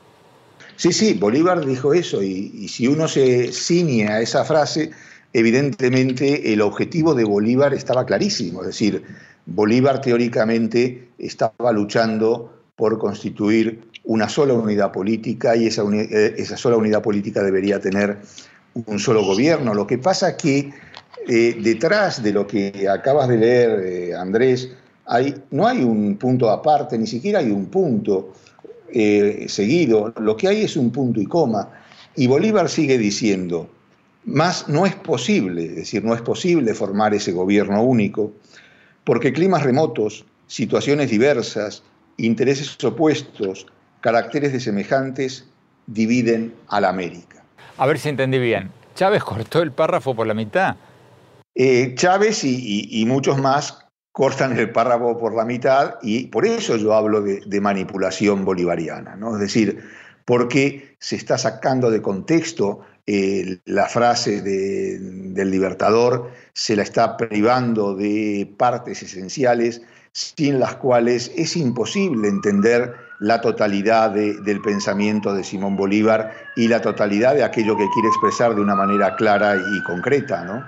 Sí, 0.77 0.93
sí, 0.93 1.13
Bolívar 1.15 1.65
dijo 1.65 1.93
eso 1.93 2.23
y, 2.23 2.69
si 2.69 2.87
uno 2.87 3.09
se 3.09 3.51
ciñe 3.51 4.07
a 4.07 4.21
esa 4.21 4.45
frase, 4.45 4.91
evidentemente 5.33 6.53
el 6.53 6.61
objetivo 6.61 7.13
de 7.13 7.25
Bolívar 7.25 7.73
estaba 7.73 8.05
clarísimo, 8.05 8.61
es 8.61 8.67
decir, 8.67 9.03
Bolívar 9.45 9.99
teóricamente 9.99 11.09
estaba 11.17 11.73
luchando 11.73 12.53
por 12.77 12.97
constituir 12.97 13.81
una 14.05 14.29
sola 14.29 14.53
unidad 14.53 14.93
política 14.93 15.57
y 15.57 15.67
esa, 15.67 15.83
eh, 15.91 16.35
esa 16.37 16.55
sola 16.55 16.77
unidad 16.77 17.01
política 17.01 17.43
debería 17.43 17.81
tener 17.81 18.19
un 18.87 18.99
solo 18.99 19.23
gobierno. 19.23 19.73
Lo 19.73 19.85
que 19.85 19.97
pasa 19.97 20.35
que 20.35 20.71
eh, 21.27 21.57
detrás 21.61 22.23
de 22.23 22.31
lo 22.31 22.47
que 22.47 22.87
acabas 22.89 23.27
de 23.27 23.37
leer, 23.37 23.79
eh, 23.85 24.15
Andrés, 24.15 24.69
no 25.51 25.67
hay 25.67 25.83
un 25.83 26.17
punto 26.17 26.49
aparte, 26.49 26.97
ni 26.97 27.07
siquiera 27.07 27.39
hay 27.39 27.49
un 27.49 27.67
punto 27.67 28.33
eh, 28.91 29.45
seguido. 29.47 30.13
Lo 30.19 30.37
que 30.37 30.47
hay 30.47 30.63
es 30.63 30.77
un 30.77 30.91
punto 30.91 31.19
y 31.19 31.25
coma. 31.25 31.69
Y 32.15 32.27
Bolívar 32.27 32.69
sigue 32.69 32.97
diciendo, 32.97 33.69
más 34.25 34.67
no 34.67 34.85
es 34.85 34.95
posible, 34.95 35.65
es 35.65 35.75
decir, 35.75 36.03
no 36.03 36.13
es 36.13 36.21
posible 36.21 36.73
formar 36.73 37.13
ese 37.13 37.31
gobierno 37.31 37.83
único, 37.83 38.33
porque 39.03 39.33
climas 39.33 39.63
remotos, 39.63 40.25
situaciones 40.47 41.09
diversas, 41.09 41.83
intereses 42.17 42.83
opuestos, 42.83 43.67
caracteres 44.01 44.51
de 44.53 44.59
semejantes 44.59 45.45
dividen 45.87 46.53
a 46.67 46.81
la 46.81 46.89
América. 46.89 47.38
A 47.79 47.87
ver 47.87 47.97
si 47.97 48.09
entendí 48.09 48.39
bien. 48.39 48.71
¿Chávez 48.93 49.23
cortó 49.23 49.61
el 49.61 49.71
párrafo 49.71 50.13
por 50.13 50.27
la 50.27 50.33
mitad? 50.33 50.75
Eh, 51.55 51.95
Chávez 51.95 52.43
y, 52.43 53.05
muchos 53.07 53.37
más 53.37 53.85
cortan 54.11 54.59
el 54.59 54.71
párrafo 54.71 55.17
por 55.17 55.33
la 55.33 55.45
mitad 55.45 55.95
y 56.01 56.27
por 56.27 56.45
eso 56.45 56.75
yo 56.75 56.93
hablo 56.93 57.21
de, 57.21 57.61
manipulación 57.61 58.43
bolivariana, 58.43 59.15
¿no? 59.15 59.35
Es 59.35 59.39
decir, 59.39 59.81
porque 60.25 60.97
se 60.99 61.15
está 61.15 61.37
sacando 61.37 61.89
de 61.89 62.01
contexto 62.01 62.81
la 63.65 63.87
frase 63.87 64.41
del 64.41 65.49
libertador 65.49 66.31
se 66.53 66.75
la 66.75 66.83
está 66.83 67.17
privando 67.17 67.95
de 67.95 68.53
partes 68.57 69.01
esenciales 69.01 69.81
sin 70.11 70.59
las 70.59 70.75
cuales 70.75 71.31
es 71.35 71.55
imposible 71.55 72.27
entender 72.27 72.93
la 73.19 73.41
totalidad 73.41 74.11
del 74.11 74.61
pensamiento 74.61 75.33
de 75.33 75.43
Simón 75.43 75.75
Bolívar 75.75 76.33
y 76.55 76.67
la 76.67 76.81
totalidad 76.81 77.35
de 77.35 77.43
aquello 77.43 77.77
que 77.77 77.87
quiere 77.93 78.07
expresar 78.07 78.55
de 78.55 78.61
una 78.61 78.75
manera 78.75 79.15
clara 79.15 79.55
y 79.55 79.83
concreta. 79.83 80.43
¿no? 80.43 80.63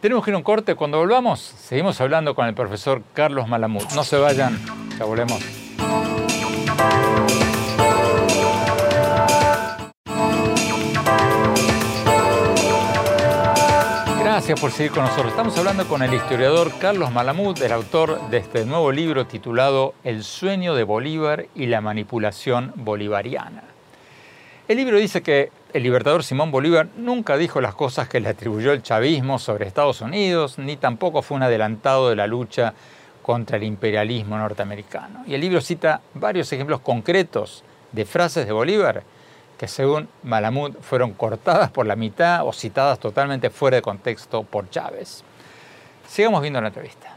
Tenemos 0.00 0.24
que 0.24 0.30
ir 0.30 0.34
a 0.34 0.38
un 0.38 0.42
corte. 0.42 0.74
Cuando 0.74 0.98
volvamos, 0.98 1.40
seguimos 1.40 2.00
hablando 2.00 2.34
con 2.34 2.46
el 2.46 2.54
profesor 2.54 3.02
Carlos 3.12 3.48
Malamud. 3.48 3.84
No 3.94 4.04
se 4.04 4.16
vayan, 4.16 4.58
ya 4.98 5.04
volvemos. 5.04 5.40
Gracias 14.42 14.60
por 14.60 14.72
seguir 14.72 14.90
con 14.90 15.04
nosotros. 15.04 15.28
Estamos 15.28 15.56
hablando 15.56 15.86
con 15.86 16.02
el 16.02 16.12
historiador 16.12 16.72
Carlos 16.80 17.12
Malamud, 17.12 17.62
el 17.62 17.70
autor 17.70 18.28
de 18.28 18.38
este 18.38 18.64
nuevo 18.64 18.90
libro 18.90 19.24
titulado 19.24 19.94
El 20.02 20.24
sueño 20.24 20.74
de 20.74 20.82
Bolívar 20.82 21.46
y 21.54 21.66
la 21.66 21.80
manipulación 21.80 22.72
bolivariana. 22.74 23.62
El 24.66 24.78
libro 24.78 24.98
dice 24.98 25.22
que 25.22 25.52
el 25.72 25.84
libertador 25.84 26.24
Simón 26.24 26.50
Bolívar 26.50 26.88
nunca 26.96 27.36
dijo 27.36 27.60
las 27.60 27.76
cosas 27.76 28.08
que 28.08 28.18
le 28.18 28.30
atribuyó 28.30 28.72
el 28.72 28.82
chavismo 28.82 29.38
sobre 29.38 29.68
Estados 29.68 30.00
Unidos, 30.00 30.58
ni 30.58 30.76
tampoco 30.76 31.22
fue 31.22 31.36
un 31.36 31.44
adelantado 31.44 32.08
de 32.08 32.16
la 32.16 32.26
lucha 32.26 32.74
contra 33.22 33.58
el 33.58 33.62
imperialismo 33.62 34.36
norteamericano. 34.38 35.22
Y 35.24 35.34
el 35.34 35.40
libro 35.40 35.60
cita 35.60 36.00
varios 36.14 36.52
ejemplos 36.52 36.80
concretos 36.80 37.62
de 37.92 38.04
frases 38.04 38.44
de 38.44 38.52
Bolívar 38.52 39.04
que 39.62 39.68
según 39.68 40.08
Malamud 40.24 40.72
fueron 40.80 41.12
cortadas 41.12 41.70
por 41.70 41.86
la 41.86 41.94
mitad 41.94 42.44
o 42.44 42.52
citadas 42.52 42.98
totalmente 42.98 43.48
fuera 43.48 43.76
de 43.76 43.82
contexto 43.82 44.42
por 44.42 44.68
Chávez. 44.70 45.22
Sigamos 46.08 46.42
viendo 46.42 46.60
la 46.60 46.66
entrevista. 46.66 47.14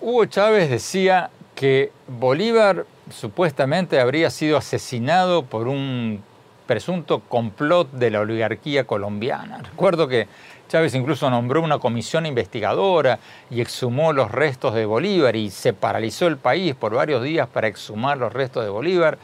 Hugo 0.00 0.26
Chávez 0.26 0.70
decía 0.70 1.30
que 1.56 1.90
Bolívar 2.06 2.86
supuestamente 3.10 3.98
habría 3.98 4.30
sido 4.30 4.56
asesinado 4.56 5.42
por 5.42 5.66
un 5.66 6.22
presunto 6.68 7.18
complot 7.28 7.90
de 7.90 8.12
la 8.12 8.20
oligarquía 8.20 8.84
colombiana. 8.84 9.58
Recuerdo 9.68 10.06
que 10.06 10.28
Chávez 10.68 10.94
incluso 10.94 11.30
nombró 11.30 11.62
una 11.62 11.78
comisión 11.78 12.26
investigadora 12.26 13.18
y 13.50 13.60
exhumó 13.60 14.12
los 14.12 14.30
restos 14.30 14.74
de 14.74 14.84
Bolívar 14.84 15.34
y 15.34 15.50
se 15.50 15.72
paralizó 15.72 16.26
el 16.26 16.36
país 16.36 16.74
por 16.74 16.94
varios 16.94 17.22
días 17.22 17.48
para 17.48 17.68
exhumar 17.68 18.18
los 18.18 18.32
restos 18.32 18.62
de 18.64 18.70
Bolívar. 18.70 19.18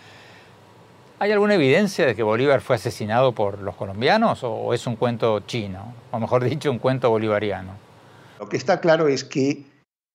¿Hay 1.18 1.30
alguna 1.30 1.54
evidencia 1.54 2.06
de 2.06 2.16
que 2.16 2.22
Bolívar 2.22 2.60
fue 2.60 2.76
asesinado 2.76 3.32
por 3.32 3.60
los 3.60 3.76
colombianos 3.76 4.40
o 4.42 4.74
es 4.74 4.86
un 4.86 4.96
cuento 4.96 5.40
chino? 5.40 5.94
O 6.10 6.18
mejor 6.18 6.42
dicho, 6.44 6.70
un 6.70 6.78
cuento 6.78 7.10
bolivariano. 7.10 7.72
Lo 8.40 8.48
que 8.48 8.56
está 8.56 8.80
claro 8.80 9.06
es 9.06 9.22
que 9.22 9.64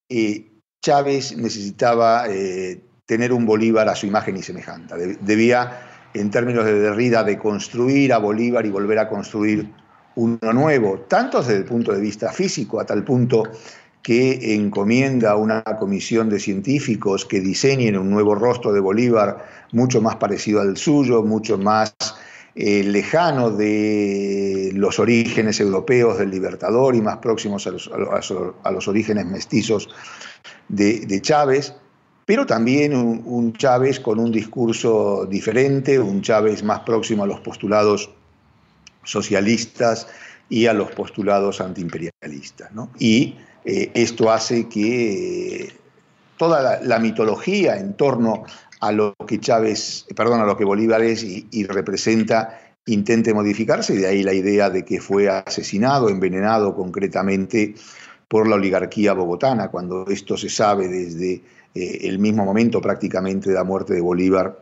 eh, 0.10 0.48
Chávez 0.84 1.38
necesitaba 1.38 2.26
eh, 2.28 2.82
tener 3.06 3.32
un 3.32 3.46
Bolívar 3.46 3.88
a 3.88 3.96
su 3.96 4.08
imagen 4.08 4.36
y 4.38 4.44
semejanza. 4.44 4.96
Debía, 4.98 6.10
en 6.14 6.32
términos 6.32 6.66
de 6.66 6.80
Derrida, 6.80 7.24
de 7.24 7.38
construir 7.38 8.14
a 8.14 8.18
Bolívar 8.18 8.66
y 8.66 8.70
volver 8.70 9.00
a 9.00 9.08
construir 9.08 9.72
uno 10.20 10.54
nuevo, 10.54 11.06
tanto 11.08 11.40
desde 11.40 11.56
el 11.56 11.66
punto 11.66 11.94
de 11.94 12.02
vista 12.02 12.32
físico, 12.32 12.80
a 12.80 12.86
tal 12.86 13.04
punto 13.04 13.44
que 14.02 14.56
encomienda 14.56 15.32
a 15.32 15.36
una 15.36 15.64
comisión 15.64 16.30
de 16.30 16.40
científicos 16.40 17.26
que 17.26 17.40
diseñen 17.40 17.98
un 17.98 18.10
nuevo 18.10 18.36
rostro 18.36 18.74
de 18.74 18.80
Bolívar 18.80 19.46
mucho 19.72 20.02
más 20.02 20.18
parecido 20.18 20.62
al 20.62 20.76
suyo, 20.78 21.24
mucho 21.24 21.58
más 21.58 21.96
eh, 22.56 22.84
lejano 22.84 23.52
de 23.52 24.72
los 24.74 25.00
orígenes 25.00 25.60
europeos 25.60 26.18
del 26.18 26.32
Libertador 26.32 26.96
y 26.96 27.02
más 27.02 27.18
próximos 27.18 27.66
a 27.68 27.72
los, 27.72 28.88
orígenes 28.88 29.26
mestizos 29.26 29.88
de, 30.68 31.22
Chávez, 31.22 31.74
pero 32.26 32.46
también 32.46 32.94
un, 32.94 33.22
un 33.26 33.54
Chávez 33.54 34.00
con 34.00 34.20
un 34.20 34.32
discurso 34.32 35.26
diferente, 35.30 35.98
un 35.98 36.22
Chávez 36.22 36.64
más 36.64 36.82
próximo 36.82 37.24
a 37.24 37.28
los 37.28 37.40
postulados 37.40 38.10
socialistas 39.10 40.08
y 40.50 40.68
a 40.68 40.74
los 40.74 40.92
postulados 40.92 41.62
antiimperialistas. 41.62 42.72
Y 43.00 43.36
eh, 43.66 43.92
esto 43.94 44.32
hace 44.32 44.68
que 44.70 45.64
eh, 45.64 45.74
toda 46.38 46.80
la, 46.82 47.00
mitología 47.00 47.78
en 47.78 47.94
torno 47.94 48.44
a 48.80 48.92
lo 48.92 49.16
que 49.28 49.40
Chávez, 49.40 50.06
perdón, 50.16 50.42
a 50.42 50.46
lo 50.46 50.56
que 50.56 50.64
Bolívar 50.64 51.02
es 51.02 51.24
y, 51.24 51.64
representa 51.66 52.60
intente 52.86 53.34
modificarse, 53.34 53.94
y 53.94 53.98
de 53.98 54.08
ahí 54.08 54.24
la 54.24 54.34
idea 54.34 54.70
de 54.70 54.84
que 54.84 55.00
fue 55.00 55.30
asesinado, 55.30 56.10
envenenado 56.10 56.76
concretamente 56.76 57.76
por 58.28 58.48
la 58.48 58.56
oligarquía 58.56 59.14
bogotana, 59.14 59.70
cuando 59.70 60.08
esto 60.08 60.38
se 60.38 60.50
sabe 60.50 60.88
desde 60.88 61.44
eh, 61.76 62.00
el 62.04 62.18
mismo 62.18 62.46
momento 62.46 62.82
prácticamente 62.82 63.50
de 63.50 63.56
la 63.56 63.64
muerte 63.64 63.94
de 63.94 64.02
Bolívar, 64.02 64.58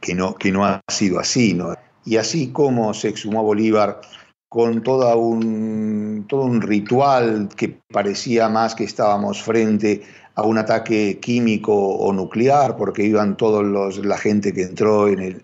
que 0.00 0.14
no, 0.14 0.34
que 0.36 0.52
no 0.52 0.64
ha 0.64 0.80
sido 0.88 1.18
así. 1.18 1.52
¿no? 1.52 1.74
Y 2.06 2.16
así 2.16 2.48
como 2.48 2.94
se 2.94 3.08
exhumó 3.08 3.42
Bolívar 3.42 4.00
con 4.48 4.82
todo 4.82 5.18
un, 5.18 6.24
todo 6.28 6.44
un 6.44 6.62
ritual 6.62 7.48
que 7.56 7.80
parecía 7.92 8.48
más 8.48 8.74
que 8.74 8.84
estábamos 8.84 9.42
frente 9.42 10.02
a 10.36 10.42
un 10.42 10.56
ataque 10.56 11.18
químico 11.20 11.74
o 11.74 12.12
nuclear, 12.12 12.76
porque 12.76 13.04
iban 13.04 13.36
todos 13.36 13.98
la 14.04 14.18
gente 14.18 14.52
que 14.52 14.62
entró 14.62 15.08
en 15.08 15.18
el, 15.18 15.42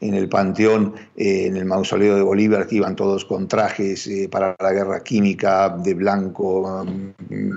en 0.00 0.14
el 0.14 0.28
panteón, 0.28 0.94
eh, 1.16 1.46
en 1.46 1.56
el 1.56 1.64
mausoleo 1.64 2.14
de 2.14 2.22
Bolívar, 2.22 2.66
que 2.66 2.76
iban 2.76 2.94
todos 2.94 3.24
con 3.24 3.48
trajes 3.48 4.06
eh, 4.06 4.28
para 4.30 4.54
la 4.60 4.72
guerra 4.72 5.02
química, 5.02 5.70
de 5.70 5.94
blanco 5.94 6.84
mm, 6.86 7.54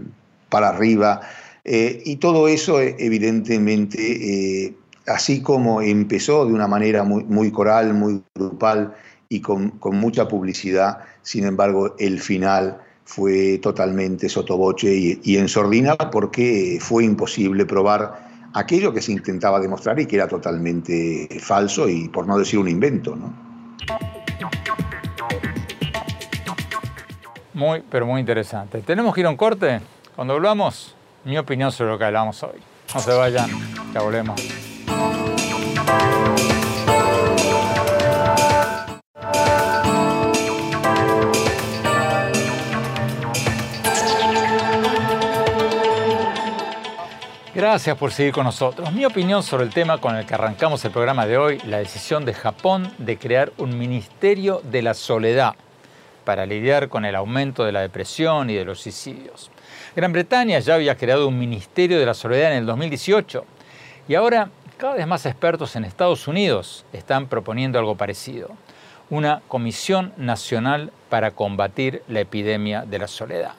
para 0.49 0.69
arriba. 0.69 1.21
Eh, 1.63 2.01
y 2.05 2.15
todo 2.15 2.47
eso 2.47 2.79
evidentemente 2.79 4.73
así 5.07 5.41
como 5.41 5.81
empezó 5.81 6.45
de 6.45 6.53
una 6.53 6.67
manera 6.67 7.03
muy, 7.03 7.51
coral, 7.51 7.93
muy 7.93 8.21
grupal 8.35 8.93
y 9.29 9.41
con, 9.41 9.79
mucha 9.83 10.27
publicidad, 10.27 10.99
sin 11.21 11.45
embargo, 11.45 11.95
el 11.97 12.19
final 12.19 12.81
fue 13.05 13.57
totalmente 13.59 14.27
sotoboche 14.27 14.93
y, 14.93 15.21
y, 15.23 15.37
porque 16.11 16.77
fue 16.81 17.05
imposible 17.05 17.65
probar 17.65 18.27
aquello 18.53 18.93
que 18.93 19.01
se 19.01 19.13
intentaba 19.13 19.59
demostrar 19.59 19.99
y 19.99 20.05
que 20.05 20.17
era 20.17 20.27
totalmente 20.27 21.27
falso 21.39 21.87
y 21.87 22.09
por 22.09 22.27
no 22.27 22.37
decir 22.37 22.59
un 22.59 22.67
invento. 22.67 23.15
¿no? 23.15 23.33
Muy, 27.53 27.83
pero 27.89 28.05
muy 28.05 28.19
interesante. 28.19 28.81
¿Tenemos 28.81 29.15
que 29.15 29.21
ir 29.21 29.27
a 29.27 29.29
un 29.29 29.37
corte? 29.37 29.79
Cuando 30.15 30.33
volvamos, 30.33 30.95
mi 31.23 31.37
opinión 31.37 31.71
sobre 31.71 31.91
lo 31.91 31.97
que 31.97 32.05
hablamos 32.05 32.43
hoy. 32.43 32.59
No 32.93 32.99
se 32.99 33.13
vayan, 33.13 33.49
ya 33.93 34.01
volvemos. 34.01 34.76
Gracias 47.57 47.97
por 47.97 48.11
seguir 48.11 48.33
con 48.33 48.43
nosotros. 48.43 48.93
Mi 48.93 49.03
opinión 49.03 49.41
sobre 49.41 49.63
el 49.63 49.73
tema 49.73 49.97
con 49.97 50.15
el 50.15 50.27
que 50.27 50.35
arrancamos 50.35 50.85
el 50.85 50.91
programa 50.91 51.25
de 51.25 51.39
hoy, 51.39 51.57
la 51.65 51.79
decisión 51.79 52.23
de 52.23 52.35
Japón 52.35 52.93
de 52.99 53.17
crear 53.17 53.51
un 53.57 53.77
Ministerio 53.77 54.61
de 54.63 54.83
la 54.83 54.93
Soledad 54.93 55.55
para 56.23 56.45
lidiar 56.45 56.87
con 56.87 57.03
el 57.03 57.15
aumento 57.15 57.65
de 57.65 57.71
la 57.71 57.81
depresión 57.81 58.51
y 58.51 58.53
de 58.53 58.63
los 58.63 58.81
suicidios. 58.81 59.49
Gran 59.95 60.13
Bretaña 60.13 60.59
ya 60.59 60.75
había 60.75 60.97
creado 60.97 61.27
un 61.27 61.39
Ministerio 61.39 61.99
de 61.99 62.05
la 62.05 62.13
Soledad 62.13 62.51
en 62.51 62.59
el 62.59 62.65
2018 62.67 63.43
y 64.07 64.13
ahora 64.13 64.49
cada 64.77 64.93
vez 64.93 65.07
más 65.07 65.25
expertos 65.25 65.75
en 65.75 65.85
Estados 65.85 66.27
Unidos 66.27 66.85
están 66.93 67.27
proponiendo 67.27 67.79
algo 67.79 67.95
parecido, 67.95 68.51
una 69.09 69.41
Comisión 69.47 70.13
Nacional 70.17 70.91
para 71.09 71.31
combatir 71.31 72.03
la 72.07 72.19
epidemia 72.19 72.85
de 72.85 72.99
la 72.99 73.07
soledad. 73.07 73.53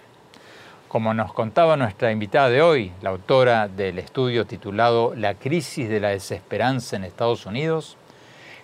Como 0.87 1.15
nos 1.15 1.33
contaba 1.33 1.77
nuestra 1.77 2.13
invitada 2.13 2.49
de 2.51 2.63
hoy, 2.63 2.93
la 3.03 3.11
autora 3.11 3.67
del 3.67 3.99
estudio 3.99 4.47
titulado 4.47 5.13
La 5.17 5.35
crisis 5.35 5.89
de 5.89 5.99
la 5.99 6.11
desesperanza 6.11 6.95
en 6.95 7.03
Estados 7.03 7.47
Unidos, 7.47 7.97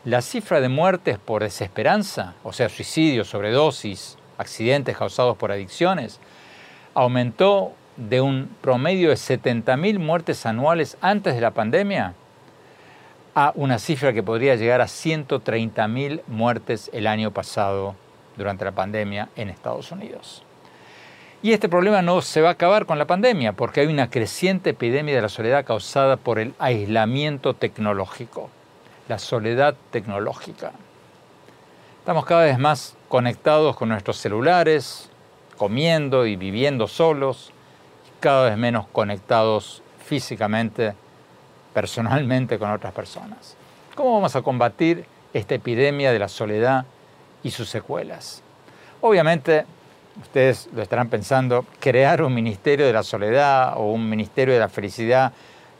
la 0.05 0.23
cifra 0.23 0.61
de 0.61 0.69
muertes 0.69 1.19
por 1.19 1.43
desesperanza, 1.43 2.35
o 2.45 2.53
sea, 2.53 2.69
suicidios, 2.69 3.29
sobredosis, 3.29 4.17
accidentes 4.39 4.97
causados 4.97 5.37
por 5.37 5.51
adicciones, 5.51 6.21
aumentó 6.95 7.73
de 7.97 8.21
un 8.21 8.49
promedio 8.61 9.09
de 9.09 9.17
70.000 9.17 9.99
muertes 9.99 10.47
anuales 10.47 10.97
antes 11.01 11.35
de 11.35 11.41
la 11.41 11.51
pandemia 11.51 12.15
a 13.35 13.53
una 13.57 13.79
cifra 13.79 14.13
que 14.13 14.23
podría 14.23 14.55
llegar 14.55 14.81
a 14.81 14.87
130.000 14.87 16.23
muertes 16.29 16.91
el 16.93 17.07
año 17.07 17.33
pasado 17.33 17.97
durante 18.37 18.65
la 18.65 18.73
pandemia 18.73 19.29
en 19.37 19.51
Estados 19.51 19.91
Unidos. 19.91 20.43
Y 21.43 21.53
este 21.53 21.69
problema 21.69 22.01
no 22.01 22.23
se 22.23 22.41
va 22.41 22.49
a 22.49 22.53
acabar 22.53 22.87
con 22.87 22.99
la 22.99 23.07
pandemia, 23.07 23.53
porque 23.53 23.81
hay 23.81 23.87
una 23.89 24.09
creciente 24.09 24.71
epidemia 24.71 25.15
de 25.15 25.21
la 25.21 25.29
soledad 25.29 25.67
causada 25.67 26.17
por 26.17 26.39
el 26.39 26.55
aislamiento 26.59 27.55
tecnológico, 27.55 28.49
la 29.09 29.19
soledad 29.19 29.75
tecnológica. 29.91 30.73
Estamos 31.99 32.25
cada 32.25 32.45
vez 32.45 32.59
más 32.59 32.97
conectados 33.09 33.77
con 33.77 33.91
nuestros 33.91 34.17
celulares, 34.17 35.11
comiendo 35.59 36.25
y 36.25 36.37
viviendo 36.37 36.89
solos, 36.89 37.53
cada 38.21 38.49
vez 38.49 38.57
menos 38.57 38.87
conectados 38.89 39.83
físicamente, 40.05 40.95
personalmente 41.75 42.59
con 42.59 42.71
otras 42.71 42.95
personas. 42.95 43.57
¿Cómo 43.95 44.15
vamos 44.15 44.35
a 44.37 44.43
combatir 44.43 45.05
esta 45.35 45.55
epidemia 45.55 46.13
de 46.13 46.19
la 46.19 46.29
soledad 46.29 46.87
y 47.43 47.51
sus 47.51 47.69
secuelas? 47.69 48.43
Obviamente 49.01 49.67
ustedes 50.23 50.69
lo 50.75 50.83
estarán 50.83 51.09
pensando, 51.09 51.67
crear 51.81 52.23
un 52.23 52.35
ministerio 52.35 52.87
de 52.87 52.93
la 52.93 53.03
soledad 53.03 53.75
o 53.77 53.93
un 53.93 54.09
ministerio 54.09 54.55
de 54.55 54.61
la 54.61 54.69
felicidad 54.69 55.33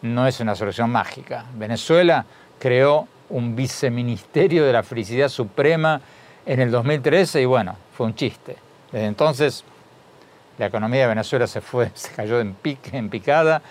no 0.03 0.27
es 0.27 0.41
una 0.41 0.55
solución 0.55 0.91
mágica. 0.91 1.47
Venezuela 1.55 2.27
creó 2.59 3.09
un 3.31 3.57
viceministerio 3.57 4.65
de 4.65 4.73
la 4.73 4.83
felicidad 4.83 5.29
suprema 5.29 6.01
en 6.45 6.61
el 6.61 6.71
2013 6.71 7.41
y 7.41 7.45
bueno, 7.47 7.77
fue 7.97 8.07
un 8.07 8.15
chiste. 8.15 8.57
Desde 8.93 9.07
entonces 9.07 9.65
la 10.59 10.67
economía 10.67 11.03
de 11.03 11.09
Venezuela 11.09 11.47
se 11.47 11.61
fue, 11.61 11.91
se 11.95 12.13
cayó 12.13 12.41
en, 12.41 12.55
pique, 12.55 12.97
en 12.97 13.09
picada, 13.09 13.63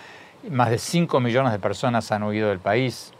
más 0.50 0.70
de 0.70 0.78
5 0.78 1.20
millones 1.20 1.52
de 1.52 1.58
personas 1.58 2.10
han 2.12 2.22
huido 2.22 2.48
del 2.48 2.58
país. 2.58 3.12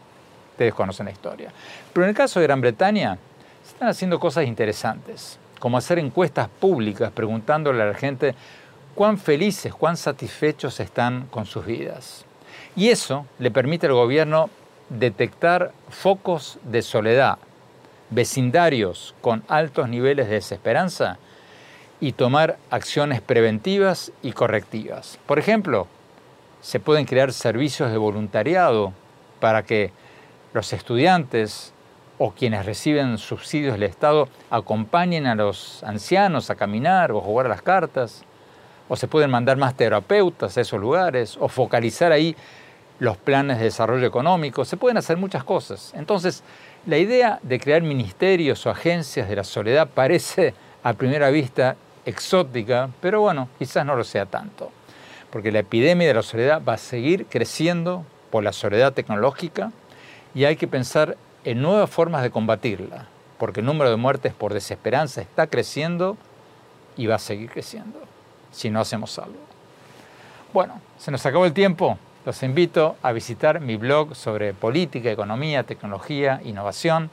Ustedes 0.51 0.73
conocen 0.73 1.05
la 1.05 1.11
historia. 1.11 1.51
Pero 1.93 2.05
en 2.05 2.09
el 2.09 2.15
caso 2.15 2.39
de 2.39 2.47
Gran 2.47 2.61
Bretaña, 2.61 3.17
se 3.63 3.71
están 3.73 3.89
haciendo 3.89 4.19
cosas 4.19 4.45
interesantes 4.45 5.39
como 5.59 5.77
hacer 5.77 5.99
encuestas 5.99 6.47
públicas 6.47 7.11
preguntándole 7.11 7.81
a 7.81 7.87
la 7.87 7.93
gente 7.93 8.35
cuán 8.93 9.17
felices, 9.17 9.73
cuán 9.73 9.97
satisfechos 9.97 10.79
están 10.79 11.27
con 11.31 11.45
sus 11.45 11.65
vidas. 11.65 12.25
Y 12.75 12.89
eso 12.89 13.25
le 13.39 13.51
permite 13.51 13.87
al 13.87 13.93
gobierno 13.93 14.49
detectar 14.89 15.71
focos 15.89 16.59
de 16.63 16.81
soledad, 16.81 17.37
vecindarios 18.09 19.15
con 19.21 19.43
altos 19.47 19.89
niveles 19.89 20.27
de 20.27 20.35
desesperanza 20.35 21.17
y 21.99 22.11
tomar 22.11 22.57
acciones 22.69 23.21
preventivas 23.21 24.11
y 24.21 24.33
correctivas. 24.33 25.17
Por 25.25 25.39
ejemplo, 25.39 25.87
se 26.65 26.79
pueden 26.79 27.05
crear 27.05 27.31
servicios 27.31 27.91
de 27.91 27.97
voluntariado 27.97 28.91
para 29.39 29.61
que 29.61 29.91
los 30.51 30.73
estudiantes 30.73 31.73
o 32.17 32.31
quienes 32.31 32.65
reciben 32.65 33.19
subsidios 33.19 33.73
del 33.73 33.83
Estado 33.83 34.27
acompañen 34.49 35.27
a 35.27 35.35
los 35.35 35.83
ancianos 35.83 36.49
a 36.49 36.55
caminar 36.55 37.11
o 37.11 37.21
jugar 37.21 37.45
a 37.45 37.49
las 37.49 37.61
cartas, 37.61 38.23
o 38.89 38.95
se 38.95 39.07
pueden 39.07 39.29
mandar 39.29 39.57
más 39.57 39.77
terapeutas 39.77 40.57
a 40.57 40.61
esos 40.61 40.81
lugares, 40.81 41.37
o 41.39 41.49
focalizar 41.49 42.11
ahí 42.11 42.35
los 42.97 43.15
planes 43.15 43.59
de 43.59 43.65
desarrollo 43.65 44.07
económico, 44.07 44.65
se 44.65 44.75
pueden 44.75 44.97
hacer 44.97 45.17
muchas 45.17 45.43
cosas. 45.43 45.93
Entonces, 45.95 46.41
la 46.87 46.97
idea 46.97 47.37
de 47.43 47.59
crear 47.59 47.83
ministerios 47.83 48.65
o 48.65 48.71
agencias 48.71 49.29
de 49.29 49.35
la 49.35 49.43
soledad 49.43 49.87
parece 49.87 50.55
a 50.81 50.93
primera 50.93 51.29
vista 51.29 51.75
exótica, 52.07 52.89
pero 53.01 53.21
bueno, 53.21 53.49
quizás 53.59 53.85
no 53.85 53.95
lo 53.95 54.03
sea 54.03 54.25
tanto, 54.25 54.71
porque 55.35 55.51
la 55.51 55.59
epidemia 55.59 56.07
de 56.07 56.13
la 56.13 56.21
soledad 56.21 56.61
va 56.63 56.75
a 56.75 56.77
seguir 56.77 57.25
creciendo 57.25 58.05
por 58.31 58.41
la 58.45 58.53
soledad 58.53 58.93
tecnológica 58.93 59.73
y 60.33 60.45
hay 60.45 60.55
que 60.55 60.65
pensar 60.65 61.17
en 61.43 61.61
nuevas 61.61 61.89
formas 61.89 62.23
de 62.23 62.31
combatirla, 62.31 63.07
porque 63.37 63.59
el 63.59 63.65
número 63.65 63.89
de 63.89 63.97
muertes 63.97 64.33
por 64.33 64.53
desesperanza 64.53 65.19
está 65.19 65.47
creciendo 65.47 66.15
y 66.95 67.07
va 67.07 67.15
a 67.15 67.19
seguir 67.19 67.49
creciendo 67.49 67.99
si 68.53 68.69
no 68.69 68.79
hacemos 68.79 69.19
algo. 69.19 69.35
Bueno, 70.53 70.79
se 70.97 71.11
nos 71.11 71.25
acabó 71.25 71.45
el 71.45 71.51
tiempo. 71.51 71.99
Los 72.25 72.41
invito 72.41 72.95
a 73.03 73.11
visitar 73.11 73.59
mi 73.59 73.75
blog 73.75 74.15
sobre 74.15 74.53
política, 74.53 75.11
economía, 75.11 75.63
tecnología, 75.63 76.39
innovación 76.45 77.09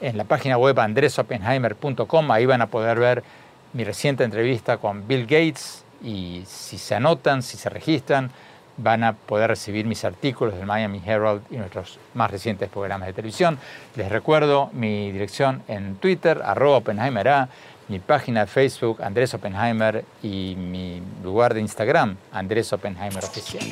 en 0.00 0.16
la 0.16 0.22
página 0.22 0.58
web 0.58 0.78
andresopenheimer.com. 0.78 2.30
Ahí 2.30 2.46
van 2.46 2.62
a 2.62 2.68
poder 2.68 3.00
ver 3.00 3.24
mi 3.72 3.82
reciente 3.82 4.22
entrevista 4.22 4.76
con 4.76 5.08
Bill 5.08 5.22
Gates 5.22 5.82
y 6.02 6.44
si 6.46 6.78
se 6.78 6.94
anotan, 6.94 7.42
si 7.42 7.56
se 7.56 7.68
registran, 7.68 8.30
van 8.76 9.02
a 9.02 9.12
poder 9.12 9.48
recibir 9.48 9.86
mis 9.86 10.04
artículos 10.04 10.54
del 10.54 10.66
Miami 10.66 11.02
Herald 11.04 11.42
y 11.50 11.56
nuestros 11.56 11.98
más 12.14 12.30
recientes 12.30 12.68
programas 12.68 13.08
de 13.08 13.12
televisión. 13.12 13.58
Les 13.96 14.08
recuerdo 14.08 14.70
mi 14.72 15.10
dirección 15.10 15.62
en 15.68 15.96
Twitter, 15.96 16.40
arroba 16.44 16.78
Oppenheimer 16.78 17.48
mi 17.88 17.98
página 17.98 18.40
de 18.40 18.46
Facebook, 18.46 19.02
Andrés 19.02 19.34
Oppenheimer, 19.34 20.04
y 20.22 20.54
mi 20.56 21.02
lugar 21.22 21.54
de 21.54 21.60
Instagram, 21.60 22.16
Andrés 22.32 22.72
Oppenheimer 22.72 23.24
Oficial. 23.24 23.64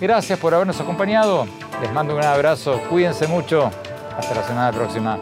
Gracias 0.00 0.38
por 0.38 0.54
habernos 0.54 0.80
acompañado. 0.80 1.46
Les 1.82 1.92
mando 1.92 2.14
un 2.14 2.20
gran 2.20 2.32
abrazo. 2.32 2.80
Cuídense 2.88 3.26
mucho. 3.26 3.70
Hasta 4.16 4.34
la 4.34 4.42
semana 4.44 4.72
próxima. 4.72 5.18